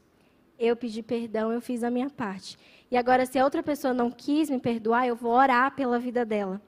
Eu 0.58 0.76
pedi 0.76 1.02
perdão, 1.02 1.52
eu 1.52 1.60
fiz 1.60 1.82
a 1.82 1.90
minha 1.90 2.08
parte. 2.08 2.56
E 2.90 2.96
agora, 2.96 3.26
se 3.26 3.38
a 3.38 3.44
outra 3.44 3.62
pessoa 3.62 3.92
não 3.92 4.10
quis 4.10 4.48
me 4.48 4.58
perdoar, 4.58 5.06
eu 5.06 5.16
vou 5.16 5.32
orar 5.32 5.74
pela 5.74 5.98
vida 5.98 6.24
dela. 6.24 6.60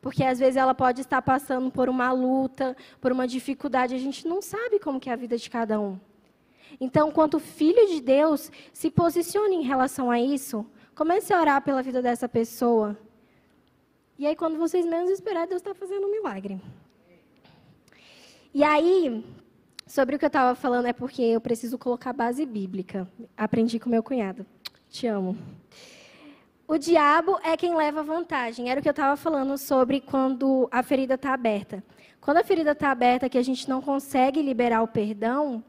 Porque 0.00 0.24
às 0.24 0.38
vezes 0.38 0.56
ela 0.56 0.74
pode 0.74 1.00
estar 1.02 1.20
passando 1.22 1.70
por 1.70 1.88
uma 1.88 2.10
luta, 2.12 2.76
por 3.00 3.12
uma 3.12 3.26
dificuldade, 3.26 3.94
a 3.94 3.98
gente 3.98 4.26
não 4.26 4.40
sabe 4.40 4.78
como 4.78 5.00
é 5.06 5.10
a 5.10 5.16
vida 5.16 5.36
de 5.36 5.48
cada 5.48 5.80
um. 5.80 5.98
Então, 6.80 7.10
quanto 7.10 7.38
filho 7.38 7.86
de 7.88 8.00
Deus, 8.00 8.50
se 8.72 8.90
posicione 8.90 9.56
em 9.56 9.62
relação 9.62 10.10
a 10.10 10.20
isso. 10.20 10.64
Comece 10.94 11.32
a 11.32 11.40
orar 11.40 11.62
pela 11.62 11.82
vida 11.82 12.00
dessa 12.00 12.28
pessoa. 12.28 12.96
E 14.18 14.26
aí, 14.26 14.36
quando 14.36 14.58
vocês 14.58 14.84
menos 14.84 15.10
esperarem, 15.10 15.48
Deus 15.48 15.62
está 15.62 15.74
fazendo 15.74 16.06
um 16.06 16.10
milagre. 16.10 16.60
E 18.52 18.62
aí, 18.62 19.24
sobre 19.90 20.14
o 20.14 20.18
que 20.20 20.24
eu 20.24 20.28
estava 20.28 20.54
falando, 20.54 20.86
é 20.86 20.92
porque 20.92 21.20
eu 21.20 21.40
preciso 21.40 21.76
colocar 21.76 22.12
base 22.12 22.46
bíblica. 22.46 23.08
Aprendi 23.36 23.80
com 23.80 23.90
meu 23.90 24.04
cunhado. 24.04 24.46
Te 24.88 25.08
amo. 25.08 25.36
O 26.66 26.78
diabo 26.78 27.40
é 27.42 27.56
quem 27.56 27.74
leva 27.74 28.00
vantagem. 28.00 28.70
Era 28.70 28.78
o 28.78 28.82
que 28.82 28.88
eu 28.88 28.92
estava 28.92 29.16
falando 29.16 29.58
sobre 29.58 30.00
quando 30.00 30.68
a 30.70 30.80
ferida 30.84 31.14
está 31.14 31.34
aberta. 31.34 31.82
Quando 32.20 32.36
a 32.36 32.44
ferida 32.44 32.70
está 32.70 32.92
aberta, 32.92 33.28
que 33.28 33.36
a 33.36 33.42
gente 33.42 33.68
não 33.68 33.82
consegue 33.82 34.40
liberar 34.40 34.80
o 34.80 34.86
perdão, 34.86 35.64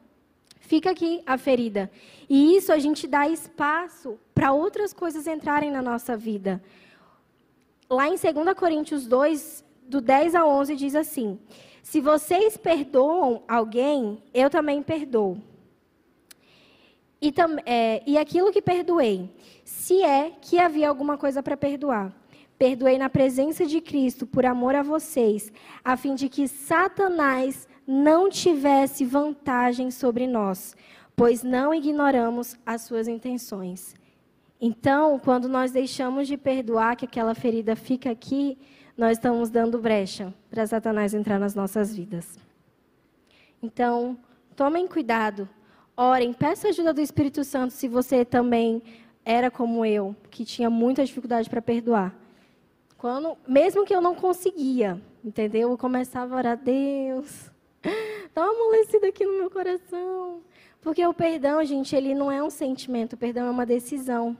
fica 0.60 0.92
aqui 0.92 1.24
a 1.26 1.36
ferida. 1.36 1.90
E 2.30 2.56
isso 2.56 2.72
a 2.72 2.78
gente 2.78 3.08
dá 3.08 3.28
espaço 3.28 4.20
para 4.36 4.52
outras 4.52 4.94
coisas 4.94 5.26
entrarem 5.26 5.72
na 5.72 5.82
nossa 5.82 6.16
vida. 6.16 6.62
Lá 7.90 8.08
em 8.08 8.12
2 8.12 8.56
Coríntios 8.56 9.08
2, 9.08 9.66
do 9.88 10.00
10 10.00 10.36
a 10.36 10.46
11, 10.46 10.76
diz 10.76 10.94
assim: 10.94 11.40
Se 11.82 12.00
vocês 12.00 12.58
perdoam 12.58 13.44
alguém, 13.48 14.22
eu 14.34 14.50
também 14.50 14.82
perdoo. 14.82 15.38
E, 17.22 17.32
tam, 17.32 17.58
é, 17.66 18.02
e 18.08 18.18
aquilo 18.18 18.52
que 18.52 18.62
perdoei, 18.62 19.30
se 19.64 20.02
é 20.02 20.32
que 20.42 20.58
havia 20.60 20.90
alguma 20.90 21.18
coisa 21.18 21.44
para 21.44 21.56
perdoar, 21.56 22.12
perdoei 22.58 22.98
na 22.98 23.10
presença 23.10 23.66
de 23.66 23.80
Cristo 23.80 24.26
por 24.26 24.46
amor 24.46 24.76
a 24.76 24.82
vocês, 24.82 25.52
a 25.84 25.96
fim 25.96 26.16
de 26.16 26.30
que 26.30 26.48
Satanás 26.48 27.68
não 27.86 28.30
tivesse 28.30 29.06
vantagem 29.06 29.92
sobre 29.92 30.26
nós, 30.26 30.76
pois 31.16 31.44
não 31.44 31.74
ignoramos 31.74 32.58
as 32.66 32.82
suas 32.82 33.08
intenções. 33.08 33.94
Então, 34.60 35.20
quando 35.20 35.50
nós 35.50 35.72
deixamos 35.72 36.28
de 36.28 36.38
perdoar, 36.38 36.96
que 36.96 37.06
aquela 37.06 37.34
ferida 37.34 37.76
fica 37.76 38.12
aqui, 38.12 38.58
nós 39.02 39.18
estamos 39.18 39.50
dando 39.50 39.80
brecha 39.80 40.32
para 40.48 40.68
Satanás 40.68 41.16
entrar 41.16 41.40
nas 41.40 41.56
nossas 41.56 41.92
vidas. 41.92 42.38
Então, 43.64 44.16
tomem 44.56 44.88
cuidado 44.88 45.50
Orem, 45.98 46.32
peça 46.34 46.68
ajuda 46.68 46.94
do 46.94 47.02
Espírito 47.02 47.44
Santo 47.44 47.74
se 47.74 47.88
você 47.88 48.24
também 48.24 48.82
era 49.26 49.50
como 49.50 49.84
eu, 49.84 50.16
que 50.30 50.46
tinha 50.46 50.70
muita 50.70 51.04
dificuldade 51.04 51.50
para 51.50 51.64
perdoar. 51.64 52.16
Quando, 52.96 53.36
mesmo 53.48 53.86
que 53.86 53.96
eu 53.96 54.02
não 54.02 54.14
conseguia, 54.14 55.02
entendeu? 55.24 55.72
Eu 55.72 55.78
começava 55.80 56.36
a 56.36 56.38
orar, 56.38 56.58
Deus, 56.58 57.50
dá 58.36 58.44
uma 58.44 58.54
amolecida 58.54 59.08
aqui 59.08 59.26
no 59.26 59.38
meu 59.38 59.50
coração. 59.50 60.42
Porque 60.80 61.04
o 61.06 61.14
perdão, 61.14 61.64
gente, 61.66 61.96
ele 61.96 62.14
não 62.14 62.32
é 62.32 62.42
um 62.44 62.52
sentimento, 62.52 63.14
o 63.14 63.18
perdão 63.18 63.48
é 63.48 63.50
uma 63.50 63.66
decisão. 63.66 64.38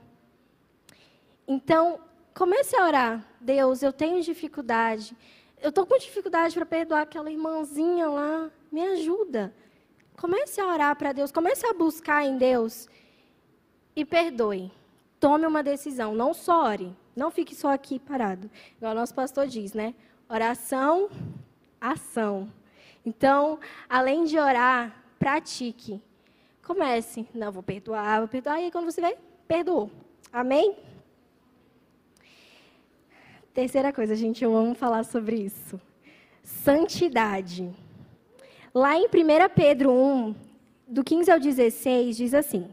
Então, 1.48 1.98
comece 2.34 2.76
a 2.76 2.84
orar. 2.84 3.24
Deus, 3.40 3.82
eu 3.82 3.92
tenho 3.92 4.22
dificuldade. 4.22 5.16
Eu 5.60 5.68
estou 5.68 5.86
com 5.86 5.96
dificuldade 5.98 6.54
para 6.54 6.66
perdoar 6.66 7.02
aquela 7.02 7.30
irmãzinha 7.30 8.08
lá. 8.08 8.50
Me 8.70 8.82
ajuda. 8.82 9.54
Comece 10.16 10.60
a 10.60 10.66
orar 10.66 10.94
para 10.96 11.12
Deus, 11.12 11.32
comece 11.32 11.66
a 11.66 11.72
buscar 11.72 12.24
em 12.24 12.36
Deus 12.36 12.88
e 13.96 14.04
perdoe. 14.04 14.70
Tome 15.18 15.46
uma 15.46 15.62
decisão, 15.62 16.14
não 16.14 16.34
só 16.34 16.64
ore, 16.64 16.94
não 17.14 17.30
fique 17.30 17.54
só 17.54 17.72
aqui 17.72 17.98
parado. 17.98 18.50
Igual 18.76 18.92
o 18.92 18.94
nosso 18.94 19.14
pastor 19.14 19.46
diz, 19.46 19.72
né? 19.72 19.94
Oração, 20.28 21.10
ação. 21.80 22.52
Então, 23.04 23.58
além 23.88 24.24
de 24.24 24.38
orar, 24.38 25.04
pratique. 25.18 26.00
Comece. 26.64 27.26
Não, 27.34 27.50
vou 27.50 27.62
perdoar, 27.62 28.20
vou 28.20 28.28
perdoar. 28.28 28.60
E 28.60 28.64
aí, 28.64 28.70
quando 28.70 28.84
você 28.84 29.00
vê, 29.00 29.16
perdoou. 29.46 29.90
Amém? 30.32 30.76
Terceira 33.54 33.92
coisa, 33.92 34.16
gente, 34.16 34.42
eu 34.42 34.56
amo 34.56 34.74
falar 34.74 35.04
sobre 35.04 35.36
isso. 35.36 35.78
Santidade. 36.42 37.70
Lá 38.74 38.96
em 38.96 39.04
1 39.04 39.08
Pedro 39.54 39.92
1, 39.92 40.34
do 40.88 41.04
15 41.04 41.30
ao 41.30 41.38
16, 41.38 42.16
diz 42.16 42.32
assim: 42.32 42.66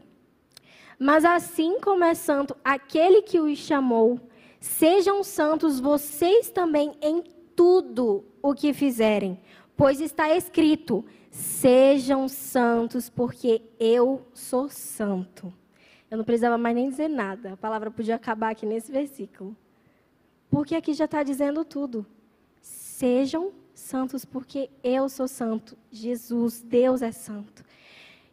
Mas 0.98 1.22
assim 1.26 1.78
como 1.80 2.02
é 2.02 2.14
santo 2.14 2.56
aquele 2.64 3.20
que 3.20 3.38
os 3.38 3.58
chamou, 3.58 4.18
sejam 4.58 5.22
santos 5.22 5.78
vocês 5.78 6.48
também 6.48 6.92
em 7.02 7.24
tudo 7.54 8.24
o 8.42 8.54
que 8.54 8.72
fizerem, 8.72 9.38
pois 9.76 10.00
está 10.00 10.34
escrito: 10.34 11.04
Sejam 11.30 12.26
santos, 12.26 13.10
porque 13.10 13.60
eu 13.78 14.26
sou 14.32 14.70
santo. 14.70 15.52
Eu 16.10 16.16
não 16.16 16.24
precisava 16.24 16.56
mais 16.56 16.74
nem 16.74 16.88
dizer 16.88 17.08
nada, 17.08 17.52
a 17.52 17.56
palavra 17.58 17.90
podia 17.90 18.14
acabar 18.14 18.48
aqui 18.48 18.64
nesse 18.64 18.90
versículo. 18.90 19.54
Porque 20.50 20.74
aqui 20.74 20.92
já 20.92 21.04
está 21.04 21.22
dizendo 21.22 21.64
tudo. 21.64 22.04
Sejam 22.60 23.52
santos 23.72 24.24
porque 24.24 24.68
eu 24.82 25.08
sou 25.08 25.28
santo. 25.28 25.78
Jesus, 25.90 26.60
Deus 26.60 27.00
é 27.02 27.12
santo. 27.12 27.64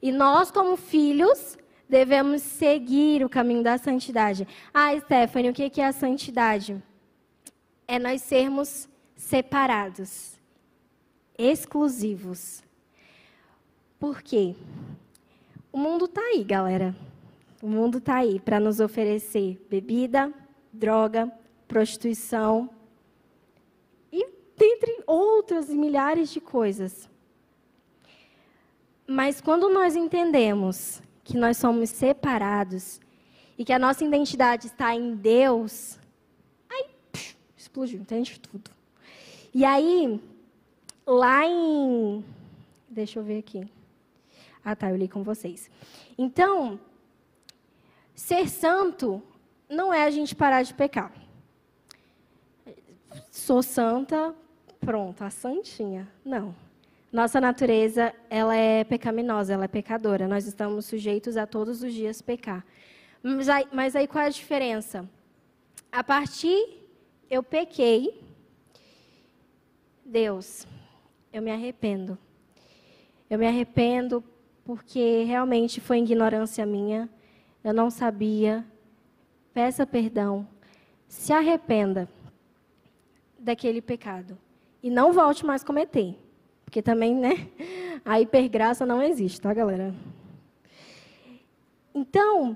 E 0.01 0.11
nós, 0.11 0.51
como 0.51 0.75
filhos, 0.75 1.57
devemos 1.87 2.41
seguir 2.41 3.23
o 3.23 3.29
caminho 3.29 3.63
da 3.63 3.77
santidade. 3.77 4.47
Ah, 4.73 4.97
Stephanie, 4.99 5.51
o 5.51 5.53
que 5.53 5.79
é 5.79 5.85
a 5.85 5.93
santidade? 5.93 6.81
É 7.87 7.97
nós 7.97 8.21
sermos 8.21 8.89
separados, 9.15 10.33
exclusivos. 11.37 12.63
Por 13.99 14.21
quê? 14.21 14.55
O 15.71 15.77
mundo 15.77 16.05
está 16.05 16.21
aí, 16.21 16.43
galera. 16.43 16.95
O 17.61 17.67
mundo 17.67 17.97
está 17.97 18.17
aí 18.17 18.39
para 18.39 18.59
nos 18.59 18.79
oferecer 18.79 19.65
bebida, 19.69 20.31
droga, 20.71 21.31
prostituição, 21.67 22.69
dentre 24.57 25.03
outras 25.05 25.69
milhares 25.69 26.31
de 26.31 26.41
coisas. 26.41 27.07
Mas 29.05 29.39
quando 29.39 29.69
nós 29.69 29.95
entendemos 29.95 31.01
que 31.23 31.37
nós 31.37 31.57
somos 31.57 31.89
separados 31.89 32.99
e 33.57 33.63
que 33.63 33.71
a 33.71 33.79
nossa 33.79 34.03
identidade 34.03 34.67
está 34.67 34.93
em 34.93 35.15
Deus, 35.15 35.99
aí 36.69 36.85
pff, 37.11 37.37
explodiu, 37.55 38.01
entende 38.01 38.39
tudo. 38.39 38.71
E 39.53 39.63
aí, 39.63 40.19
lá 41.05 41.45
em. 41.45 42.25
Deixa 42.89 43.19
eu 43.19 43.23
ver 43.23 43.39
aqui. 43.39 43.67
Ah, 44.63 44.75
tá, 44.75 44.89
eu 44.89 44.97
li 44.97 45.07
com 45.07 45.23
vocês. 45.23 45.69
Então, 46.17 46.79
ser 48.13 48.49
santo 48.49 49.21
não 49.69 49.93
é 49.93 50.03
a 50.03 50.11
gente 50.11 50.35
parar 50.35 50.63
de 50.63 50.73
pecar. 50.73 51.11
Sou 53.47 53.63
santa, 53.63 54.35
pronto, 54.77 55.23
a 55.23 55.29
santinha. 55.29 56.05
Não. 56.25 56.53
Nossa 57.09 57.39
natureza, 57.39 58.13
ela 58.29 58.53
é 58.53 58.83
pecaminosa, 58.83 59.53
ela 59.53 59.63
é 59.63 59.69
pecadora. 59.69 60.27
Nós 60.27 60.45
estamos 60.45 60.85
sujeitos 60.85 61.37
a 61.37 61.47
todos 61.47 61.81
os 61.81 61.93
dias 61.93 62.21
pecar. 62.21 62.65
Mas 63.23 63.47
aí, 63.47 63.65
mas 63.71 63.95
aí 63.95 64.05
qual 64.05 64.25
é 64.25 64.27
a 64.27 64.31
diferença? 64.31 65.09
A 65.89 66.03
partir 66.03 66.77
eu 67.29 67.41
pequei, 67.41 68.21
Deus, 70.03 70.67
eu 71.31 71.41
me 71.41 71.49
arrependo. 71.49 72.17
Eu 73.29 73.39
me 73.39 73.47
arrependo 73.47 74.21
porque 74.65 75.23
realmente 75.23 75.79
foi 75.79 75.99
ignorância 75.99 76.65
minha. 76.65 77.09
Eu 77.63 77.73
não 77.73 77.89
sabia. 77.89 78.65
Peça 79.53 79.87
perdão. 79.87 80.45
Se 81.07 81.31
arrependa 81.31 82.09
daquele 83.47 83.81
pecado 83.81 84.37
e 84.81 84.89
não 84.89 85.11
volte 85.11 85.45
mais 85.45 85.63
a 85.63 85.65
cometer. 85.65 86.17
Porque 86.63 86.81
também, 86.81 87.15
né? 87.15 87.49
A 88.05 88.21
hipergraça 88.21 88.85
não 88.85 89.01
existe, 89.01 89.41
tá, 89.41 89.53
galera? 89.53 89.93
Então, 91.93 92.55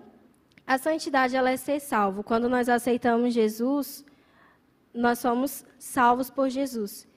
a 0.66 0.78
santidade 0.78 1.36
ela 1.36 1.50
é 1.50 1.58
ser 1.58 1.80
salvo. 1.82 2.24
Quando 2.24 2.48
nós 2.48 2.70
aceitamos 2.70 3.34
Jesus, 3.34 4.06
nós 4.94 5.20
somos 5.20 5.66
salvos 5.78 6.30
por 6.30 6.48
Jesus. 6.50 7.08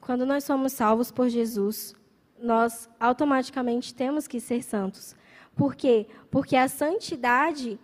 Quando 0.00 0.24
nós 0.26 0.42
somos 0.42 0.72
salvos 0.72 1.12
por 1.12 1.28
Jesus, 1.28 1.94
nós 2.40 2.88
automaticamente 2.98 3.94
temos 3.94 4.26
que 4.26 4.40
ser 4.40 4.64
santos. 4.64 5.14
Por 5.54 5.76
quê? 5.76 6.08
Porque 6.30 6.56
a 6.56 6.66
santidade, 6.66 7.78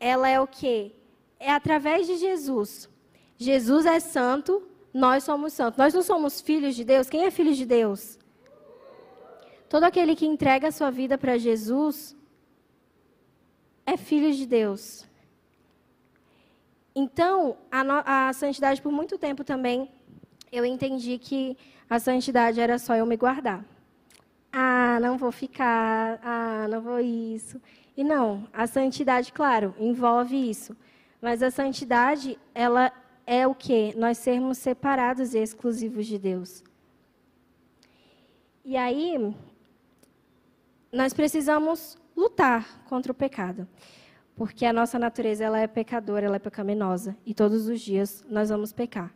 ela 0.00 0.28
é 0.28 0.40
o 0.40 0.46
quê? 0.46 0.92
É 1.38 1.52
através 1.52 2.06
de 2.08 2.16
Jesus. 2.16 2.89
Jesus 3.40 3.86
é 3.86 3.98
santo, 4.00 4.62
nós 4.92 5.24
somos 5.24 5.54
santos. 5.54 5.78
Nós 5.78 5.94
não 5.94 6.02
somos 6.02 6.42
filhos 6.42 6.76
de 6.76 6.84
Deus. 6.84 7.08
Quem 7.08 7.24
é 7.24 7.30
filho 7.30 7.54
de 7.54 7.64
Deus? 7.64 8.18
Todo 9.66 9.84
aquele 9.84 10.14
que 10.14 10.26
entrega 10.26 10.68
a 10.68 10.72
sua 10.72 10.90
vida 10.90 11.16
para 11.16 11.38
Jesus 11.38 12.14
é 13.86 13.96
filho 13.96 14.30
de 14.34 14.44
Deus. 14.44 15.06
Então, 16.94 17.56
a, 17.70 17.82
no, 17.82 18.02
a, 18.04 18.30
santidade, 18.34 18.82
por 18.82 18.92
muito 18.92 19.16
tempo 19.16 19.42
também, 19.42 19.90
eu 20.52 20.62
entendi 20.66 21.16
que 21.16 21.56
a 21.88 21.98
santidade 21.98 22.60
era 22.60 22.78
só 22.78 22.94
eu 22.94 23.06
me 23.06 23.16
guardar. 23.16 23.64
Ah, 24.52 24.98
não 25.00 25.16
vou 25.16 25.32
ficar. 25.32 26.20
Ah, 26.22 26.68
não 26.68 26.82
vou 26.82 27.00
isso. 27.00 27.58
E 27.96 28.04
não, 28.04 28.46
a 28.52 28.66
santidade, 28.66 29.32
claro, 29.32 29.74
envolve 29.78 30.36
isso. 30.36 30.76
Mas 31.22 31.42
a 31.42 31.50
santidade, 31.50 32.38
ela 32.54 32.92
é 33.32 33.46
o 33.46 33.54
que? 33.54 33.96
Nós 33.96 34.18
sermos 34.18 34.58
separados 34.58 35.34
e 35.34 35.38
exclusivos 35.38 36.04
de 36.04 36.18
Deus. 36.18 36.64
E 38.64 38.76
aí, 38.76 39.32
nós 40.92 41.14
precisamos 41.14 41.96
lutar 42.16 42.82
contra 42.88 43.12
o 43.12 43.14
pecado. 43.14 43.68
Porque 44.34 44.66
a 44.66 44.72
nossa 44.72 44.98
natureza 44.98 45.44
ela 45.44 45.60
é 45.60 45.68
pecadora, 45.68 46.26
ela 46.26 46.36
é 46.36 46.38
pecaminosa. 46.40 47.16
E 47.24 47.32
todos 47.32 47.68
os 47.68 47.80
dias 47.80 48.24
nós 48.28 48.48
vamos 48.48 48.72
pecar. 48.72 49.14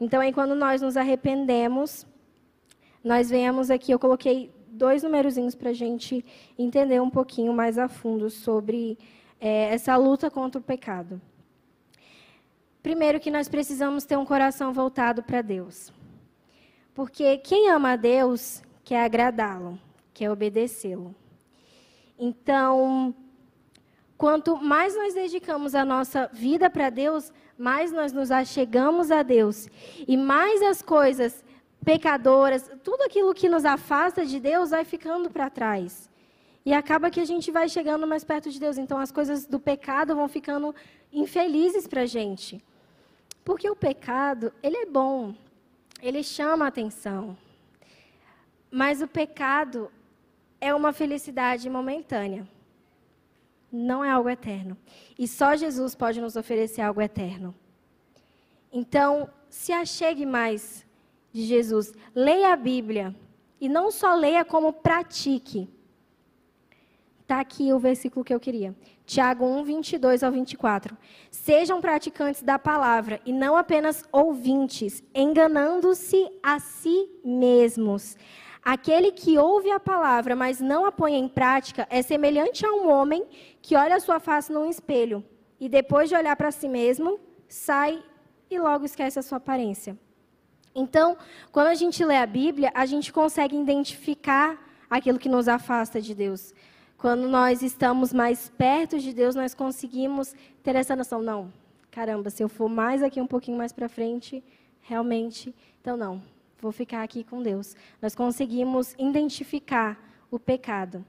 Então, 0.00 0.22
aí, 0.22 0.32
quando 0.32 0.54
nós 0.54 0.80
nos 0.80 0.96
arrependemos, 0.96 2.06
nós 3.04 3.28
venhamos 3.28 3.70
aqui, 3.70 3.92
eu 3.92 3.98
coloquei 3.98 4.50
dois 4.70 5.02
numerozinhos 5.02 5.54
para 5.54 5.68
a 5.68 5.74
gente 5.74 6.24
entender 6.58 7.02
um 7.02 7.10
pouquinho 7.10 7.52
mais 7.52 7.76
a 7.76 7.88
fundo 7.88 8.30
sobre 8.30 8.96
é, 9.38 9.74
essa 9.74 9.94
luta 9.98 10.30
contra 10.30 10.58
o 10.58 10.64
pecado. 10.64 11.20
Primeiro, 12.82 13.20
que 13.20 13.30
nós 13.30 13.48
precisamos 13.48 14.04
ter 14.04 14.16
um 14.16 14.24
coração 14.24 14.72
voltado 14.72 15.22
para 15.22 15.42
Deus. 15.42 15.92
Porque 16.94 17.38
quem 17.38 17.70
ama 17.70 17.92
a 17.92 17.96
Deus 17.96 18.62
quer 18.82 19.04
agradá-lo, 19.04 19.78
quer 20.14 20.30
obedecê-lo. 20.30 21.14
Então, 22.18 23.14
quanto 24.16 24.56
mais 24.56 24.96
nós 24.96 25.14
dedicamos 25.14 25.74
a 25.74 25.84
nossa 25.84 26.28
vida 26.32 26.68
para 26.70 26.90
Deus, 26.90 27.32
mais 27.56 27.92
nós 27.92 28.12
nos 28.12 28.30
achegamos 28.30 29.10
a 29.10 29.22
Deus. 29.22 29.68
E 30.08 30.16
mais 30.16 30.62
as 30.62 30.80
coisas 30.80 31.44
pecadoras, 31.84 32.70
tudo 32.82 33.02
aquilo 33.02 33.34
que 33.34 33.48
nos 33.48 33.64
afasta 33.64 34.24
de 34.24 34.40
Deus 34.40 34.70
vai 34.70 34.84
ficando 34.84 35.30
para 35.30 35.50
trás. 35.50 36.10
E 36.64 36.72
acaba 36.74 37.10
que 37.10 37.20
a 37.20 37.24
gente 37.24 37.50
vai 37.50 37.68
chegando 37.68 38.06
mais 38.06 38.24
perto 38.24 38.50
de 38.50 38.60
Deus. 38.60 38.76
Então, 38.78 38.98
as 38.98 39.10
coisas 39.10 39.46
do 39.46 39.58
pecado 39.58 40.14
vão 40.14 40.28
ficando 40.28 40.74
infelizes 41.12 41.86
para 41.86 42.02
a 42.02 42.06
gente. 42.06 42.62
Porque 43.50 43.68
o 43.68 43.74
pecado, 43.74 44.52
ele 44.62 44.76
é 44.76 44.86
bom, 44.86 45.34
ele 46.00 46.22
chama 46.22 46.64
a 46.64 46.68
atenção. 46.68 47.36
Mas 48.70 49.02
o 49.02 49.08
pecado 49.08 49.90
é 50.60 50.72
uma 50.72 50.92
felicidade 50.92 51.68
momentânea. 51.68 52.46
Não 53.72 54.04
é 54.04 54.10
algo 54.12 54.28
eterno. 54.28 54.78
E 55.18 55.26
só 55.26 55.56
Jesus 55.56 55.96
pode 55.96 56.20
nos 56.20 56.36
oferecer 56.36 56.80
algo 56.80 57.00
eterno. 57.02 57.52
Então, 58.72 59.28
se 59.48 59.72
achegue 59.72 60.24
mais 60.24 60.86
de 61.32 61.42
Jesus. 61.42 61.92
Leia 62.14 62.52
a 62.52 62.56
Bíblia. 62.56 63.12
E 63.60 63.68
não 63.68 63.90
só 63.90 64.14
leia, 64.14 64.44
como 64.44 64.72
pratique. 64.72 65.68
Está 67.30 67.38
aqui 67.38 67.72
o 67.72 67.78
versículo 67.78 68.24
que 68.24 68.34
eu 68.34 68.40
queria. 68.40 68.74
Tiago 69.06 69.46
1, 69.46 69.62
22 69.62 70.24
ao 70.24 70.32
24. 70.32 70.98
Sejam 71.30 71.80
praticantes 71.80 72.42
da 72.42 72.58
palavra 72.58 73.20
e 73.24 73.32
não 73.32 73.56
apenas 73.56 74.02
ouvintes, 74.10 75.00
enganando-se 75.14 76.28
a 76.42 76.58
si 76.58 77.08
mesmos. 77.24 78.16
Aquele 78.64 79.12
que 79.12 79.38
ouve 79.38 79.70
a 79.70 79.78
palavra, 79.78 80.34
mas 80.34 80.60
não 80.60 80.84
a 80.84 80.90
põe 80.90 81.14
em 81.14 81.28
prática, 81.28 81.86
é 81.88 82.02
semelhante 82.02 82.66
a 82.66 82.72
um 82.72 82.90
homem 82.90 83.24
que 83.62 83.76
olha 83.76 83.94
a 83.94 84.00
sua 84.00 84.18
face 84.18 84.52
num 84.52 84.68
espelho 84.68 85.24
e 85.60 85.68
depois 85.68 86.08
de 86.08 86.16
olhar 86.16 86.34
para 86.34 86.50
si 86.50 86.66
mesmo, 86.66 87.20
sai 87.46 88.02
e 88.50 88.58
logo 88.58 88.84
esquece 88.84 89.20
a 89.20 89.22
sua 89.22 89.38
aparência. 89.38 89.96
Então, 90.74 91.16
quando 91.52 91.68
a 91.68 91.76
gente 91.76 92.04
lê 92.04 92.16
a 92.16 92.26
Bíblia, 92.26 92.72
a 92.74 92.84
gente 92.86 93.12
consegue 93.12 93.56
identificar 93.56 94.58
aquilo 94.90 95.16
que 95.16 95.28
nos 95.28 95.46
afasta 95.46 96.00
de 96.00 96.12
Deus. 96.12 96.52
Quando 97.00 97.26
nós 97.28 97.62
estamos 97.62 98.12
mais 98.12 98.50
perto 98.50 98.98
de 98.98 99.14
Deus, 99.14 99.34
nós 99.34 99.54
conseguimos 99.54 100.34
ter 100.62 100.76
essa 100.76 100.94
noção. 100.94 101.22
Não, 101.22 101.50
caramba, 101.90 102.28
se 102.28 102.42
eu 102.42 102.48
for 102.48 102.68
mais 102.68 103.02
aqui 103.02 103.18
um 103.18 103.26
pouquinho 103.26 103.56
mais 103.56 103.72
para 103.72 103.88
frente, 103.88 104.44
realmente, 104.82 105.54
então 105.80 105.96
não, 105.96 106.22
vou 106.60 106.70
ficar 106.70 107.02
aqui 107.02 107.24
com 107.24 107.42
Deus. 107.42 107.74
Nós 108.02 108.14
conseguimos 108.14 108.94
identificar 108.98 109.98
o 110.30 110.38
pecado. 110.38 111.02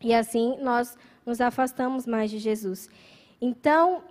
E 0.00 0.14
assim 0.14 0.56
nós 0.62 0.96
nos 1.26 1.40
afastamos 1.40 2.06
mais 2.06 2.30
de 2.30 2.38
Jesus. 2.38 2.88
Então, 3.40 4.04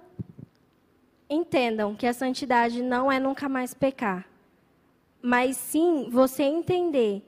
entendam 1.30 1.96
que 1.96 2.06
a 2.06 2.14
santidade 2.14 2.84
não 2.84 3.10
é 3.10 3.18
nunca 3.18 3.48
mais 3.48 3.74
pecar, 3.74 4.28
mas 5.22 5.56
sim 5.56 6.10
você 6.10 6.44
entender 6.44 7.24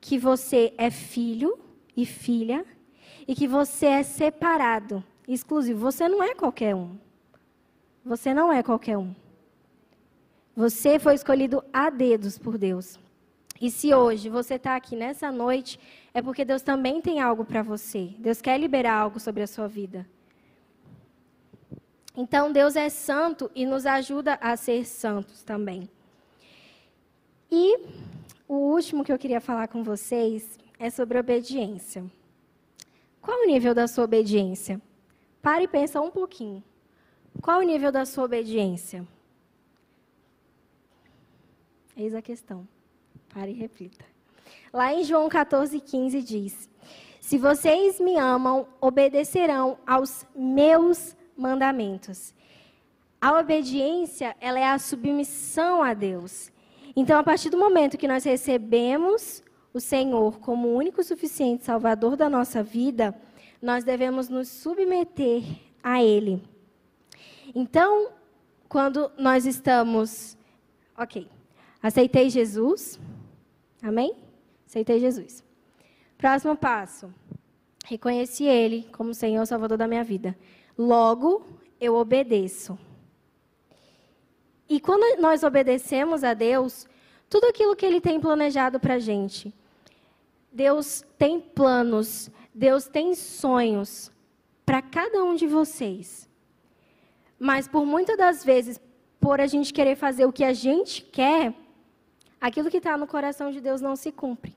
que 0.00 0.16
você 0.18 0.72
é 0.78 0.90
filho 0.90 1.58
e 1.94 2.06
filha 2.06 2.64
e 3.26 3.34
que 3.34 3.48
você 3.48 3.86
é 3.86 4.02
separado, 4.02 5.02
exclusivo. 5.26 5.80
Você 5.80 6.08
não 6.08 6.22
é 6.22 6.34
qualquer 6.34 6.74
um. 6.74 6.96
Você 8.04 8.34
não 8.34 8.52
é 8.52 8.62
qualquer 8.62 8.98
um. 8.98 9.14
Você 10.54 10.98
foi 10.98 11.14
escolhido 11.14 11.64
a 11.72 11.90
dedos 11.90 12.38
por 12.38 12.58
Deus. 12.58 12.98
E 13.60 13.70
se 13.70 13.94
hoje 13.94 14.28
você 14.28 14.54
está 14.54 14.76
aqui 14.76 14.94
nessa 14.94 15.32
noite, 15.32 15.80
é 16.12 16.20
porque 16.20 16.44
Deus 16.44 16.62
também 16.62 17.00
tem 17.00 17.20
algo 17.20 17.44
para 17.44 17.62
você. 17.62 18.14
Deus 18.18 18.40
quer 18.40 18.58
liberar 18.58 18.94
algo 18.94 19.18
sobre 19.18 19.42
a 19.42 19.46
sua 19.46 19.66
vida. 19.66 20.06
Então, 22.16 22.52
Deus 22.52 22.76
é 22.76 22.88
santo 22.88 23.50
e 23.54 23.66
nos 23.66 23.86
ajuda 23.86 24.38
a 24.40 24.56
ser 24.56 24.84
santos 24.84 25.42
também. 25.42 25.88
E 27.50 27.78
o 28.46 28.54
último 28.54 29.04
que 29.04 29.12
eu 29.12 29.18
queria 29.18 29.40
falar 29.40 29.66
com 29.66 29.82
vocês 29.82 30.58
é 30.78 30.90
sobre 30.90 31.18
obediência. 31.18 32.04
Qual 33.24 33.40
o 33.40 33.46
nível 33.46 33.74
da 33.74 33.88
sua 33.88 34.04
obediência? 34.04 34.78
Pare 35.40 35.64
e 35.64 35.68
pensa 35.68 35.98
um 35.98 36.10
pouquinho. 36.10 36.62
Qual 37.40 37.60
o 37.60 37.62
nível 37.62 37.90
da 37.90 38.04
sua 38.04 38.24
obediência? 38.24 39.06
Eis 41.96 42.14
a 42.14 42.20
questão. 42.20 42.68
Pare 43.32 43.50
e 43.50 43.54
reflita. 43.54 44.04
Lá 44.70 44.92
em 44.92 45.02
João 45.04 45.26
14, 45.30 45.80
15 45.80 46.22
diz: 46.22 46.68
Se 47.18 47.38
vocês 47.38 47.98
me 47.98 48.18
amam, 48.18 48.68
obedecerão 48.78 49.78
aos 49.86 50.26
meus 50.36 51.16
mandamentos. 51.34 52.34
A 53.18 53.38
obediência, 53.38 54.36
ela 54.38 54.58
é 54.58 54.66
a 54.66 54.78
submissão 54.78 55.82
a 55.82 55.94
Deus. 55.94 56.52
Então, 56.94 57.18
a 57.18 57.22
partir 57.22 57.48
do 57.48 57.56
momento 57.56 57.96
que 57.96 58.06
nós 58.06 58.22
recebemos 58.22 59.42
o 59.74 59.80
Senhor 59.80 60.38
como 60.38 60.68
o 60.68 60.76
único 60.76 61.02
suficiente 61.02 61.64
Salvador 61.64 62.16
da 62.16 62.30
nossa 62.30 62.62
vida, 62.62 63.12
nós 63.60 63.82
devemos 63.82 64.28
nos 64.28 64.48
submeter 64.48 65.42
a 65.82 66.00
Ele. 66.00 66.40
Então, 67.52 68.12
quando 68.68 69.10
nós 69.18 69.46
estamos. 69.46 70.38
Ok. 70.96 71.28
Aceitei 71.82 72.30
Jesus. 72.30 73.00
Amém? 73.82 74.14
Aceitei 74.64 75.00
Jesus. 75.00 75.42
Próximo 76.16 76.56
passo. 76.56 77.12
Reconheci 77.84 78.44
Ele 78.44 78.88
como 78.92 79.12
Senhor 79.12 79.44
Salvador 79.44 79.76
da 79.76 79.88
minha 79.88 80.04
vida. 80.04 80.36
Logo, 80.78 81.44
eu 81.80 81.96
obedeço. 81.96 82.78
E 84.68 84.78
quando 84.78 85.20
nós 85.20 85.42
obedecemos 85.42 86.22
a 86.22 86.32
Deus, 86.32 86.86
tudo 87.28 87.48
aquilo 87.48 87.76
que 87.76 87.84
Ele 87.84 88.00
tem 88.00 88.20
planejado 88.20 88.78
para 88.80 88.94
a 88.94 88.98
gente, 88.98 89.52
Deus 90.54 91.04
tem 91.18 91.40
planos, 91.40 92.30
Deus 92.54 92.86
tem 92.86 93.12
sonhos 93.16 94.12
para 94.64 94.80
cada 94.80 95.24
um 95.24 95.34
de 95.34 95.48
vocês. 95.48 96.30
Mas 97.38 97.66
por 97.66 97.84
muitas 97.84 98.16
das 98.16 98.44
vezes, 98.44 98.80
por 99.20 99.40
a 99.40 99.48
gente 99.48 99.72
querer 99.72 99.96
fazer 99.96 100.24
o 100.24 100.32
que 100.32 100.44
a 100.44 100.52
gente 100.52 101.02
quer, 101.02 101.52
aquilo 102.40 102.70
que 102.70 102.76
está 102.76 102.96
no 102.96 103.06
coração 103.06 103.50
de 103.50 103.60
Deus 103.60 103.80
não 103.80 103.96
se 103.96 104.12
cumpre. 104.12 104.54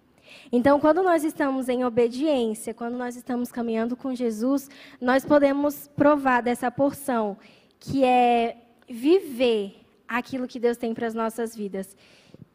Então, 0.51 0.79
quando 0.79 1.01
nós 1.01 1.23
estamos 1.23 1.67
em 1.67 1.83
obediência, 1.83 2.75
quando 2.75 2.95
nós 2.95 3.15
estamos 3.15 3.51
caminhando 3.51 3.95
com 3.95 4.13
Jesus, 4.13 4.69
nós 5.01 5.25
podemos 5.25 5.87
provar 5.95 6.41
dessa 6.41 6.69
porção, 6.69 7.37
que 7.79 8.03
é 8.03 8.57
viver 8.87 9.81
aquilo 10.07 10.47
que 10.47 10.59
Deus 10.59 10.77
tem 10.77 10.93
para 10.93 11.07
as 11.07 11.13
nossas 11.15 11.55
vidas. 11.55 11.97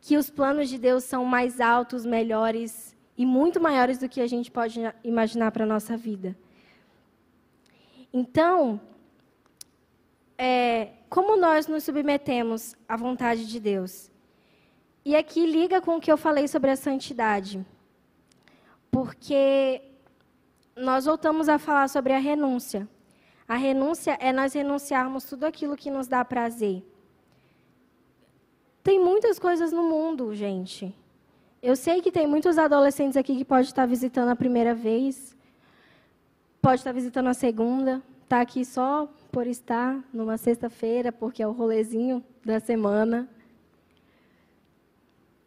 Que 0.01 0.17
os 0.17 0.31
planos 0.31 0.69
de 0.69 0.79
Deus 0.79 1.03
são 1.03 1.25
mais 1.25 1.61
altos, 1.61 2.07
melhores 2.07 2.92
e 3.17 3.27
muito 3.27 3.61
maiores 3.61 3.99
do 3.99 4.09
que 4.09 4.21
a 4.21 4.27
gente 4.27 4.51
pode 4.51 4.81
imaginar 5.05 5.51
para 5.51 5.65
a 5.65 5.67
nossa 5.67 5.97
vida. 5.97 6.37
Então, 8.13 8.81
é, 10.37 10.93
como 11.09 11.37
nós 11.37 11.67
nos 11.67 11.85
submetemos 11.85 12.75
à 12.89 12.97
vontade 12.97 13.47
de 13.47 13.61
Deus? 13.61 14.11
E 15.05 15.17
aqui 15.17 15.47
liga 15.47 15.81
com 15.81 15.97
o 15.97 16.01
que 16.01 16.13
eu 16.13 16.17
falei 16.17 16.47
sobre 16.47 16.71
a 16.71 16.77
santidade. 16.77 17.65
Porque 18.91 19.83
nós 20.77 21.05
voltamos 21.05 21.49
a 21.49 21.59
falar 21.59 21.89
sobre 21.89 22.13
a 22.13 22.19
renúncia. 22.19 22.89
A 23.47 23.57
renúncia 23.57 24.17
é 24.21 24.33
nós 24.33 24.55
renunciarmos 24.55 25.25
tudo 25.25 25.45
aquilo 25.45 25.77
que 25.77 25.91
nos 25.91 26.07
dá 26.07 26.25
prazer. 26.25 26.83
Tem 28.83 28.99
muitas 28.99 29.39
coisas 29.39 29.73
no 29.73 29.83
mundo, 29.83 30.35
gente. 30.35 30.95
Eu 31.63 31.77
sei 31.77 32.03
que 32.03 32.11
tem 32.11 32.27
muitos 32.27 32.59
adolescentes 32.59 33.17
aqui 33.17 33.37
que 33.37 33.45
pode 33.45 33.69
estar 33.69 33.87
visitando 33.87 34.31
a 34.31 34.35
primeira 34.35 34.75
vez, 34.75 35.37
pode 36.61 36.81
estar 36.81 36.91
visitando 36.91 37.29
a 37.29 37.35
segunda, 37.35 38.03
está 38.25 38.41
aqui 38.41 38.65
só 38.65 39.09
por 39.31 39.47
estar 39.47 40.03
numa 40.13 40.37
sexta-feira, 40.37 41.13
porque 41.13 41.41
é 41.41 41.47
o 41.47 41.53
rolezinho 41.53 42.25
da 42.45 42.59
semana. 42.59 43.29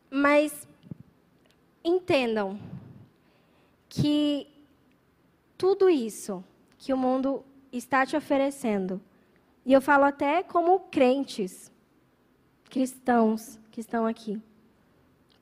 Mas 0.10 0.66
entendam 1.84 2.58
que 3.90 4.48
tudo 5.58 5.90
isso 5.90 6.42
que 6.78 6.94
o 6.94 6.98
mundo 6.98 7.44
está 7.74 8.06
te 8.06 8.16
oferecendo, 8.16 9.02
e 9.66 9.74
eu 9.74 9.82
falo 9.82 10.06
até 10.06 10.44
como 10.44 10.80
crentes, 10.80 11.70
cristãos 12.70 13.60
que 13.70 13.82
estão 13.82 14.06
aqui, 14.06 14.42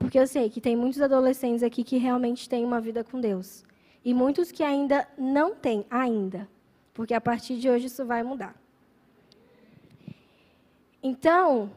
porque 0.03 0.19
eu 0.19 0.27
sei 0.27 0.49
que 0.49 0.59
tem 0.59 0.75
muitos 0.75 1.01
adolescentes 1.01 1.63
aqui 1.63 1.81
que 1.81 1.97
realmente 1.97 2.49
têm 2.49 2.65
uma 2.65 2.81
vida 2.81 3.05
com 3.05 3.21
Deus, 3.21 3.63
e 4.03 4.13
muitos 4.13 4.51
que 4.51 4.61
ainda 4.61 5.07
não 5.17 5.55
têm, 5.55 5.85
ainda, 5.89 6.45
porque 6.93 7.13
a 7.13 7.21
partir 7.21 7.55
de 7.55 7.69
hoje 7.69 7.85
isso 7.85 8.05
vai 8.05 8.21
mudar. 8.21 8.53
Então, 11.01 11.71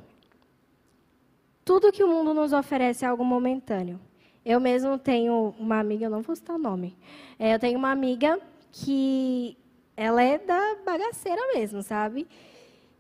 tudo 1.65 1.93
que 1.93 2.03
o 2.03 2.09
mundo 2.09 2.35
nos 2.35 2.53
oferece 2.53 3.05
é 3.05 3.09
algo 3.09 3.25
momentâneo. 3.25 4.01
Eu 4.45 4.59
mesmo 4.59 4.99
tenho 4.99 5.55
uma 5.57 5.79
amiga, 5.79 6.07
eu 6.07 6.11
não 6.11 6.21
vou 6.23 6.35
citar 6.35 6.57
o 6.57 6.59
nome. 6.59 6.97
É, 7.39 7.55
eu 7.55 7.61
tenho 7.61 7.79
uma 7.79 7.93
amiga 7.93 8.41
que 8.73 9.57
ela 9.97 10.21
é 10.21 10.37
da 10.37 10.79
bagaceira 10.85 11.41
mesmo, 11.55 11.81
sabe? 11.81 12.27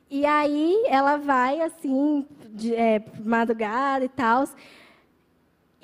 E 0.08 0.24
aí 0.24 0.84
ela 0.86 1.16
vai 1.16 1.60
assim, 1.62 2.24
de, 2.50 2.76
é, 2.76 3.04
madrugada 3.24 4.04
e 4.04 4.08
tal. 4.08 4.44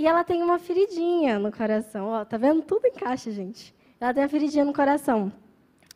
E 0.03 0.07
ela 0.09 0.25
tem 0.25 0.43
uma 0.43 0.59
feridinha 0.59 1.39
no 1.39 1.53
coração. 1.53 2.09
Ó, 2.09 2.25
tá 2.25 2.37
vendo? 2.37 2.61
Tudo 2.61 2.89
encaixa, 2.89 3.31
gente. 3.31 3.73
Ela 4.01 4.13
tem 4.13 4.25
uma 4.25 4.29
feridinha 4.29 4.65
no 4.65 4.73
coração. 4.73 5.33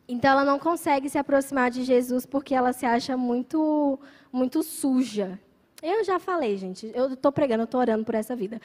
Então 0.07 0.31
ela 0.31 0.45
não 0.45 0.57
consegue 0.57 1.09
se 1.09 1.17
aproximar 1.17 1.69
de 1.69 1.83
Jesus 1.83 2.25
porque 2.25 2.55
ela 2.55 2.71
se 2.71 2.85
acha 2.85 3.17
muito, 3.17 3.99
muito 4.31 4.63
suja. 4.63 5.37
Eu 5.83 6.05
já 6.05 6.19
falei, 6.19 6.55
gente, 6.55 6.89
eu 6.95 7.15
estou 7.15 7.33
pregando, 7.33 7.63
eu 7.63 7.65
estou 7.65 7.81
orando 7.81 8.05
por 8.05 8.15
essa 8.15 8.33
vida. 8.33 8.61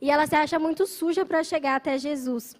E 0.00 0.12
ela 0.12 0.28
se 0.28 0.36
acha 0.36 0.60
muito 0.60 0.86
suja 0.86 1.26
para 1.26 1.42
chegar 1.42 1.74
até 1.74 1.98
Jesus. 1.98 2.54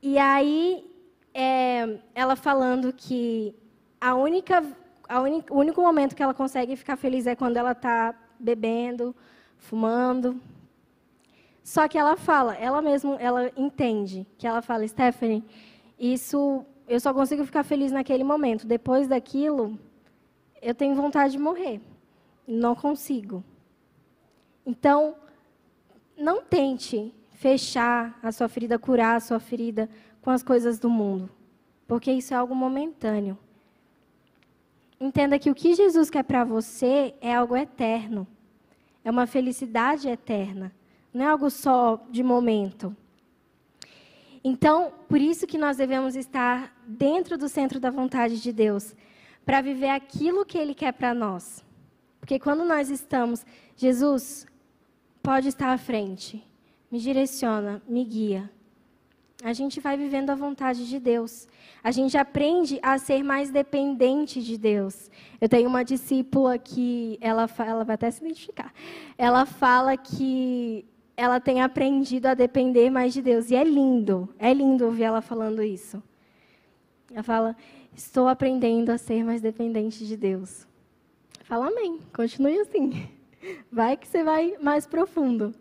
E 0.00 0.16
aí, 0.16 0.90
é, 1.34 1.98
ela 2.14 2.36
falando 2.36 2.90
que 2.90 3.54
a 4.00 4.14
única, 4.14 4.64
a 5.06 5.20
o 5.20 5.58
único 5.58 5.82
momento 5.82 6.16
que 6.16 6.22
ela 6.22 6.32
consegue 6.32 6.74
ficar 6.74 6.96
feliz 6.96 7.26
é 7.26 7.36
quando 7.36 7.58
ela 7.58 7.72
está 7.72 8.14
bebendo, 8.38 9.14
fumando. 9.58 10.40
Só 11.62 11.86
que 11.86 11.98
ela 11.98 12.16
fala, 12.16 12.54
ela 12.54 12.80
mesma, 12.80 13.16
ela 13.16 13.50
entende, 13.56 14.26
que 14.38 14.46
ela 14.46 14.62
fala, 14.62 14.86
Stephanie, 14.86 15.44
isso, 15.98 16.64
eu 16.88 16.98
só 16.98 17.12
consigo 17.12 17.44
ficar 17.44 17.62
feliz 17.62 17.92
naquele 17.92 18.24
momento. 18.24 18.66
Depois 18.66 19.06
daquilo, 19.06 19.78
eu 20.62 20.74
tenho 20.74 20.94
vontade 20.94 21.32
de 21.32 21.38
morrer. 21.38 21.80
Não 22.46 22.74
consigo. 22.74 23.44
Então, 24.64 25.14
não 26.16 26.42
tente 26.42 27.14
fechar 27.30 28.18
a 28.22 28.30
sua 28.30 28.48
ferida, 28.48 28.78
curar 28.78 29.16
a 29.16 29.20
sua 29.20 29.40
ferida 29.40 29.88
com 30.20 30.30
as 30.30 30.42
coisas 30.42 30.78
do 30.78 30.90
mundo, 30.90 31.30
porque 31.88 32.12
isso 32.12 32.34
é 32.34 32.36
algo 32.36 32.54
momentâneo. 32.54 33.38
Entenda 35.00 35.38
que 35.38 35.50
o 35.50 35.54
que 35.54 35.74
Jesus 35.74 36.10
quer 36.10 36.22
para 36.22 36.44
você 36.44 37.14
é 37.22 37.34
algo 37.34 37.56
eterno. 37.56 38.26
É 39.02 39.10
uma 39.10 39.26
felicidade 39.26 40.06
eterna. 40.06 40.70
Não 41.12 41.24
é 41.24 41.28
algo 41.28 41.50
só 41.50 42.04
de 42.10 42.22
momento. 42.22 42.96
Então, 44.42 44.92
por 45.08 45.20
isso 45.20 45.46
que 45.46 45.58
nós 45.58 45.76
devemos 45.76 46.16
estar 46.16 46.74
dentro 46.86 47.36
do 47.36 47.48
centro 47.48 47.78
da 47.78 47.90
vontade 47.90 48.40
de 48.40 48.52
Deus, 48.52 48.94
para 49.44 49.60
viver 49.60 49.88
aquilo 49.88 50.46
que 50.46 50.56
Ele 50.56 50.74
quer 50.74 50.92
para 50.92 51.12
nós. 51.12 51.64
Porque 52.20 52.38
quando 52.38 52.64
nós 52.64 52.88
estamos, 52.88 53.44
Jesus 53.76 54.46
pode 55.22 55.48
estar 55.48 55.72
à 55.72 55.78
frente, 55.78 56.46
me 56.90 56.98
direciona, 56.98 57.82
me 57.88 58.04
guia. 58.04 58.50
A 59.42 59.54
gente 59.54 59.80
vai 59.80 59.96
vivendo 59.96 60.30
a 60.30 60.34
vontade 60.34 60.86
de 60.86 61.00
Deus. 61.00 61.48
A 61.82 61.90
gente 61.90 62.16
aprende 62.18 62.78
a 62.82 62.98
ser 62.98 63.22
mais 63.22 63.50
dependente 63.50 64.42
de 64.42 64.58
Deus. 64.58 65.10
Eu 65.40 65.48
tenho 65.48 65.66
uma 65.66 65.82
discípula 65.82 66.58
que 66.58 67.18
ela, 67.22 67.48
ela 67.58 67.82
vai 67.82 67.94
até 67.94 68.10
se 68.10 68.22
identificar. 68.22 68.72
Ela 69.16 69.46
fala 69.46 69.96
que 69.96 70.84
ela 71.20 71.38
tem 71.38 71.60
aprendido 71.60 72.26
a 72.26 72.34
depender 72.34 72.88
mais 72.88 73.12
de 73.12 73.20
Deus. 73.20 73.50
E 73.50 73.54
é 73.54 73.62
lindo, 73.62 74.26
é 74.38 74.54
lindo 74.54 74.86
ouvir 74.86 75.02
ela 75.02 75.20
falando 75.20 75.62
isso. 75.62 76.02
Ela 77.12 77.22
fala: 77.22 77.56
Estou 77.94 78.26
aprendendo 78.26 78.88
a 78.88 78.96
ser 78.96 79.22
mais 79.22 79.42
dependente 79.42 80.06
de 80.06 80.16
Deus. 80.16 80.66
Fala 81.42 81.68
amém. 81.68 82.00
Continue 82.14 82.58
assim. 82.60 83.06
Vai 83.70 83.98
que 83.98 84.08
você 84.08 84.24
vai 84.24 84.56
mais 84.62 84.86
profundo. 84.86 85.54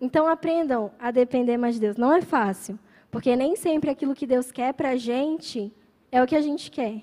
Então 0.00 0.26
aprendam 0.26 0.90
a 0.98 1.10
depender 1.10 1.58
mais 1.58 1.74
de 1.74 1.80
Deus. 1.80 1.96
Não 1.96 2.12
é 2.12 2.22
fácil, 2.22 2.78
porque 3.10 3.36
nem 3.36 3.56
sempre 3.56 3.90
aquilo 3.90 4.14
que 4.14 4.26
Deus 4.26 4.50
quer 4.50 4.72
para 4.72 4.90
a 4.90 4.96
gente 4.96 5.72
é 6.10 6.22
o 6.22 6.26
que 6.26 6.36
a 6.36 6.40
gente 6.40 6.70
quer. 6.70 7.02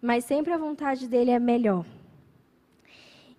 Mas 0.00 0.24
sempre 0.24 0.52
a 0.52 0.58
vontade 0.58 1.08
dele 1.08 1.30
é 1.30 1.38
melhor. 1.38 1.84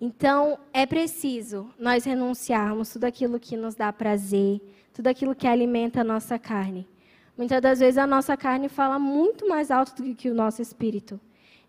Então, 0.06 0.60
é 0.72 0.86
preciso 0.86 1.68
nós 1.80 2.06
renunciarmos 2.06 2.94
tudo 2.94 3.06
aquilo 3.06 3.40
que 3.40 3.58
nos 3.58 3.74
dá 3.74 3.92
prazer, 3.92 4.62
tudo 4.94 5.08
aquilo 5.08 5.34
que 5.34 5.48
alimenta 5.48 6.02
a 6.02 6.04
nossa 6.04 6.38
carne. 6.38 6.88
Muitas 7.36 7.60
das 7.60 7.80
vezes 7.80 7.98
a 7.98 8.06
nossa 8.06 8.38
carne 8.38 8.70
fala 8.70 9.00
muito 9.00 9.50
mais 9.50 9.72
alto 9.72 10.04
do 10.04 10.14
que 10.14 10.30
o 10.30 10.36
nosso 10.36 10.62
espírito. 10.62 11.20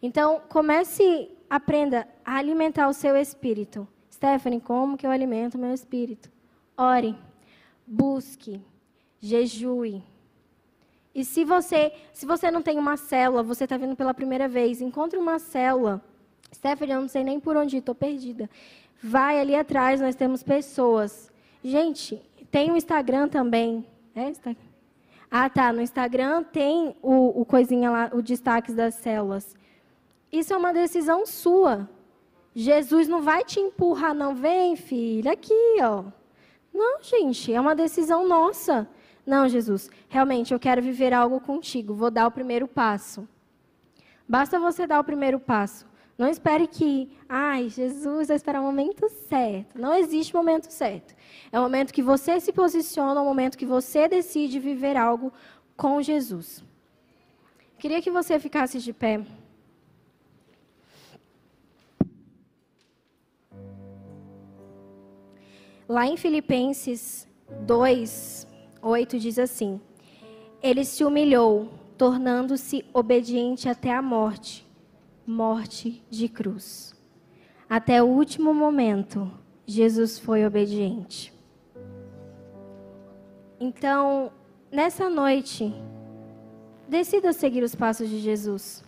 Então, 0.03 0.43
comece 0.51 1.31
aprenda 1.49 2.07
a 2.23 2.37
alimentar 2.37 2.87
o 2.89 2.93
seu 2.93 3.17
espírito. 3.17 3.89
Stephanie, 4.13 4.61
como 4.61 4.99
que 4.99 5.07
eu 5.07 5.11
alimento 5.11 5.55
o 5.55 5.59
meu 5.59 5.73
espírito? 5.73 6.31
Ore, 6.77 7.17
busque, 7.87 8.61
jejue. 9.19 10.05
E 11.15 11.25
se 11.25 11.43
você, 11.43 11.91
se 12.13 12.27
você 12.27 12.51
não 12.51 12.61
tem 12.61 12.79
uma 12.79 12.99
célula, 12.99 13.43
você 13.43 13.65
está 13.65 13.79
vindo 13.79 13.97
pela 13.97 14.13
primeira 14.13 14.47
vez, 14.47 14.83
encontre 14.83 15.19
uma 15.19 15.39
célula. 15.39 16.05
Stephanie, 16.55 16.95
eu 16.95 17.01
não 17.01 17.09
sei 17.09 17.25
nem 17.25 17.39
por 17.39 17.57
onde, 17.57 17.77
estou 17.77 17.95
perdida. 17.95 18.49
Vai 19.03 19.41
ali 19.41 19.55
atrás, 19.55 20.01
nós 20.01 20.15
temos 20.15 20.43
pessoas. 20.43 21.31
Gente, 21.63 22.23
tem 22.51 22.71
o 22.71 22.77
Instagram 22.77 23.29
também. 23.29 23.87
É 24.15 24.31
Instagram? 24.31 24.61
Ah, 25.31 25.51
tá. 25.51 25.73
No 25.73 25.81
Instagram 25.81 26.45
tem 26.45 26.97
o, 27.03 27.41
o 27.41 27.45
coisinha 27.45 27.91
lá, 27.91 28.11
o 28.13 28.23
destaque 28.23 28.73
das 28.73 28.95
células. 28.95 29.55
Isso 30.31 30.53
é 30.53 30.57
uma 30.57 30.73
decisão 30.73 31.27
sua. 31.27 31.89
Jesus 32.55 33.07
não 33.07 33.21
vai 33.21 33.45
te 33.45 33.61
empurrar, 33.61 34.15
não. 34.15 34.35
Vem, 34.35 34.77
filha, 34.77 35.33
aqui, 35.33 35.77
ó. 35.83 36.05
Não, 36.73 37.03
gente, 37.03 37.53
é 37.53 37.61
uma 37.61 37.75
decisão 37.75 38.27
nossa. 38.27 38.89
Não, 39.27 39.49
Jesus, 39.49 39.91
realmente 40.09 40.55
eu 40.55 40.61
quero 40.61 40.81
viver 40.81 41.13
algo 41.13 41.41
contigo, 41.41 41.95
vou 41.95 42.11
dar 42.11 42.27
o 42.27 42.31
primeiro 42.31 42.69
passo. 42.69 43.29
Basta 44.29 44.59
você 44.61 44.87
dar 44.87 45.01
o 45.01 45.05
primeiro 45.05 45.41
passo. 45.41 45.87
Não 46.19 46.29
espere 46.29 46.67
que, 46.67 47.11
ai, 47.29 47.69
Jesus 47.69 48.29
vai 48.29 48.37
esperar 48.37 48.61
o 48.61 48.65
momento 48.65 49.07
certo. 49.29 49.79
Não 49.79 49.95
existe 49.95 50.35
momento 50.35 50.71
certo. 50.71 51.15
É 51.53 51.59
o 51.59 51.63
momento 51.63 51.93
que 51.93 52.03
você 52.03 52.41
se 52.41 52.53
posiciona, 52.53 53.21
é 53.21 53.23
o 53.23 53.27
momento 53.27 53.59
que 53.59 53.67
você 53.67 54.09
decide 54.09 54.59
viver 54.59 54.97
algo 54.97 55.31
com 55.77 56.01
Jesus. 56.01 56.65
Queria 57.79 58.01
que 58.01 58.11
você 58.11 58.39
ficasse 58.39 58.79
de 58.79 58.95
pé. 58.95 59.21
Lá 65.87 66.07
em 66.07 66.17
Filipenses 66.17 67.29
2, 67.67 68.47
8 68.81 69.19
diz 69.19 69.39
assim: 69.39 69.79
Ele 70.63 70.83
se 70.83 71.05
humilhou, 71.05 71.69
tornando-se 71.99 72.85
obediente 72.95 73.69
até 73.69 73.93
a 73.93 74.01
morte 74.01 74.66
morte 75.27 76.03
de 76.09 76.29
cruz. 76.29 76.95
Até 77.69 78.03
o 78.03 78.07
último 78.07 78.55
momento, 78.55 79.31
Jesus 79.67 80.19
foi 80.19 80.47
obediente. 80.47 81.35
Então, 83.59 84.31
nessa 84.71 85.11
noite, 85.11 85.75
decida 86.89 87.33
seguir 87.33 87.63
os 87.65 87.75
passos 87.75 88.09
de 88.09 88.19
Jesus. 88.21 88.85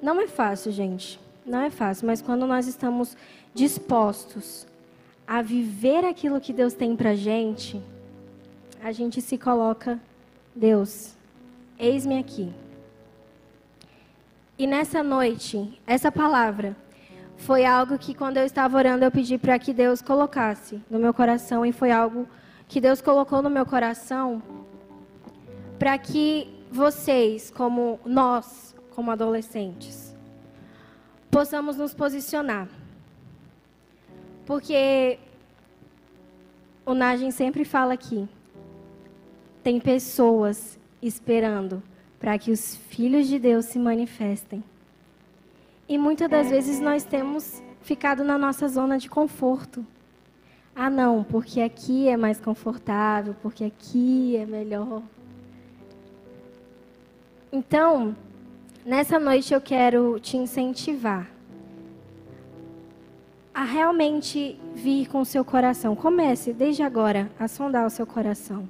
Não 0.00 0.20
é 0.20 0.28
fácil, 0.28 0.70
gente. 0.70 1.18
Não 1.44 1.60
é 1.60 1.70
fácil, 1.70 2.06
mas 2.06 2.22
quando 2.22 2.46
nós 2.46 2.68
estamos 2.68 3.16
dispostos 3.52 4.66
a 5.26 5.42
viver 5.42 6.04
aquilo 6.04 6.40
que 6.40 6.52
Deus 6.52 6.74
tem 6.74 6.94
para 6.94 7.14
gente, 7.14 7.82
a 8.80 8.92
gente 8.92 9.20
se 9.20 9.36
coloca, 9.36 10.00
Deus, 10.54 11.16
eis-me 11.78 12.18
aqui. 12.18 12.52
E 14.62 14.66
nessa 14.68 15.02
noite, 15.02 15.76
essa 15.84 16.12
palavra 16.12 16.76
foi 17.36 17.64
algo 17.64 17.98
que 17.98 18.14
quando 18.14 18.36
eu 18.36 18.44
estava 18.44 18.78
orando 18.78 19.04
eu 19.04 19.10
pedi 19.10 19.36
para 19.36 19.58
que 19.58 19.74
Deus 19.74 20.00
colocasse 20.00 20.80
no 20.88 21.00
meu 21.00 21.12
coração 21.12 21.66
e 21.66 21.72
foi 21.72 21.90
algo 21.90 22.28
que 22.68 22.80
Deus 22.80 23.00
colocou 23.00 23.42
no 23.42 23.50
meu 23.50 23.66
coração 23.66 24.40
para 25.80 25.98
que 25.98 26.46
vocês, 26.70 27.50
como 27.50 27.98
nós, 28.06 28.72
como 28.94 29.10
adolescentes, 29.10 30.14
possamos 31.28 31.76
nos 31.76 31.92
posicionar. 31.92 32.68
Porque 34.46 35.18
o 36.86 36.94
Nagem 36.94 37.32
sempre 37.32 37.64
fala 37.64 37.94
aqui 37.94 38.28
tem 39.60 39.80
pessoas 39.80 40.78
esperando 41.02 41.82
para 42.22 42.38
que 42.38 42.52
os 42.52 42.76
filhos 42.76 43.26
de 43.26 43.36
Deus 43.36 43.64
se 43.64 43.80
manifestem. 43.80 44.62
E 45.88 45.98
muitas 45.98 46.30
das 46.30 46.48
vezes 46.48 46.78
nós 46.78 47.02
temos 47.02 47.60
ficado 47.82 48.22
na 48.22 48.38
nossa 48.38 48.68
zona 48.68 48.96
de 48.96 49.10
conforto. 49.10 49.84
Ah, 50.72 50.88
não, 50.88 51.24
porque 51.24 51.60
aqui 51.60 52.06
é 52.06 52.16
mais 52.16 52.40
confortável, 52.40 53.34
porque 53.42 53.64
aqui 53.64 54.36
é 54.36 54.46
melhor. 54.46 55.02
Então, 57.50 58.14
nessa 58.86 59.18
noite 59.18 59.52
eu 59.52 59.60
quero 59.60 60.20
te 60.20 60.36
incentivar 60.36 61.28
a 63.52 63.64
realmente 63.64 64.60
vir 64.76 65.08
com 65.08 65.22
o 65.22 65.26
seu 65.26 65.44
coração. 65.44 65.96
Comece 65.96 66.52
desde 66.52 66.84
agora 66.84 67.28
a 67.36 67.48
sondar 67.48 67.84
o 67.84 67.90
seu 67.90 68.06
coração 68.06 68.68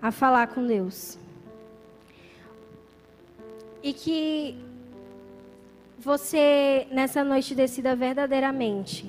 a 0.00 0.12
falar 0.12 0.46
com 0.46 0.64
Deus. 0.64 1.18
E 3.86 3.92
que 3.92 4.56
você, 5.96 6.88
nessa 6.90 7.22
noite, 7.22 7.54
decida 7.54 7.94
verdadeiramente 7.94 9.08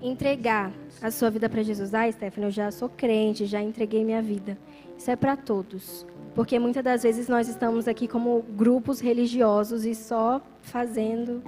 entregar 0.00 0.72
a 1.02 1.10
sua 1.10 1.28
vida 1.30 1.48
para 1.48 1.64
Jesus. 1.64 1.92
Ah, 1.92 2.08
Stephanie, 2.08 2.46
eu 2.46 2.52
já 2.52 2.70
sou 2.70 2.88
crente, 2.88 3.44
já 3.44 3.60
entreguei 3.60 4.04
minha 4.04 4.22
vida. 4.22 4.56
Isso 4.96 5.10
é 5.10 5.16
para 5.16 5.36
todos. 5.36 6.06
Porque 6.32 6.60
muitas 6.60 6.84
das 6.84 7.02
vezes 7.02 7.26
nós 7.26 7.48
estamos 7.48 7.88
aqui 7.88 8.06
como 8.06 8.40
grupos 8.56 9.00
religiosos 9.00 9.84
e 9.84 9.96
só 9.96 10.40
fazendo 10.62 11.42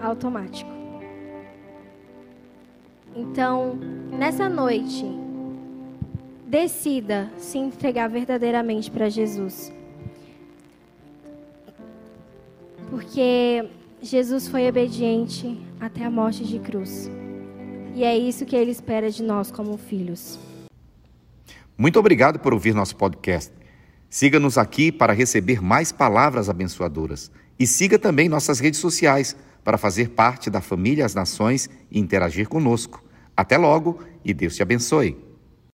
automático. 0.00 0.70
Então, 3.12 3.74
nessa 4.16 4.48
noite, 4.48 5.04
decida 6.46 7.28
se 7.38 7.58
entregar 7.58 8.08
verdadeiramente 8.08 8.88
para 8.88 9.08
Jesus. 9.08 9.76
Porque 12.90 13.68
Jesus 14.00 14.48
foi 14.48 14.68
obediente 14.68 15.58
até 15.80 16.04
a 16.04 16.10
morte 16.10 16.44
de 16.44 16.58
cruz. 16.58 17.10
E 17.94 18.04
é 18.04 18.16
isso 18.16 18.46
que 18.46 18.54
ele 18.54 18.70
espera 18.70 19.10
de 19.10 19.22
nós 19.22 19.50
como 19.50 19.76
filhos. 19.76 20.38
Muito 21.76 21.98
obrigado 21.98 22.38
por 22.38 22.52
ouvir 22.52 22.74
nosso 22.74 22.96
podcast. 22.96 23.52
Siga-nos 24.10 24.56
aqui 24.56 24.90
para 24.90 25.12
receber 25.12 25.62
mais 25.62 25.92
palavras 25.92 26.48
abençoadoras. 26.48 27.30
E 27.58 27.66
siga 27.66 27.98
também 27.98 28.28
nossas 28.28 28.58
redes 28.60 28.80
sociais 28.80 29.36
para 29.64 29.76
fazer 29.76 30.10
parte 30.10 30.48
da 30.48 30.60
família 30.60 31.04
As 31.04 31.14
Nações 31.14 31.68
e 31.90 31.98
interagir 31.98 32.48
conosco. 32.48 33.04
Até 33.36 33.58
logo 33.58 34.00
e 34.24 34.32
Deus 34.32 34.56
te 34.56 34.62
abençoe. 34.62 35.27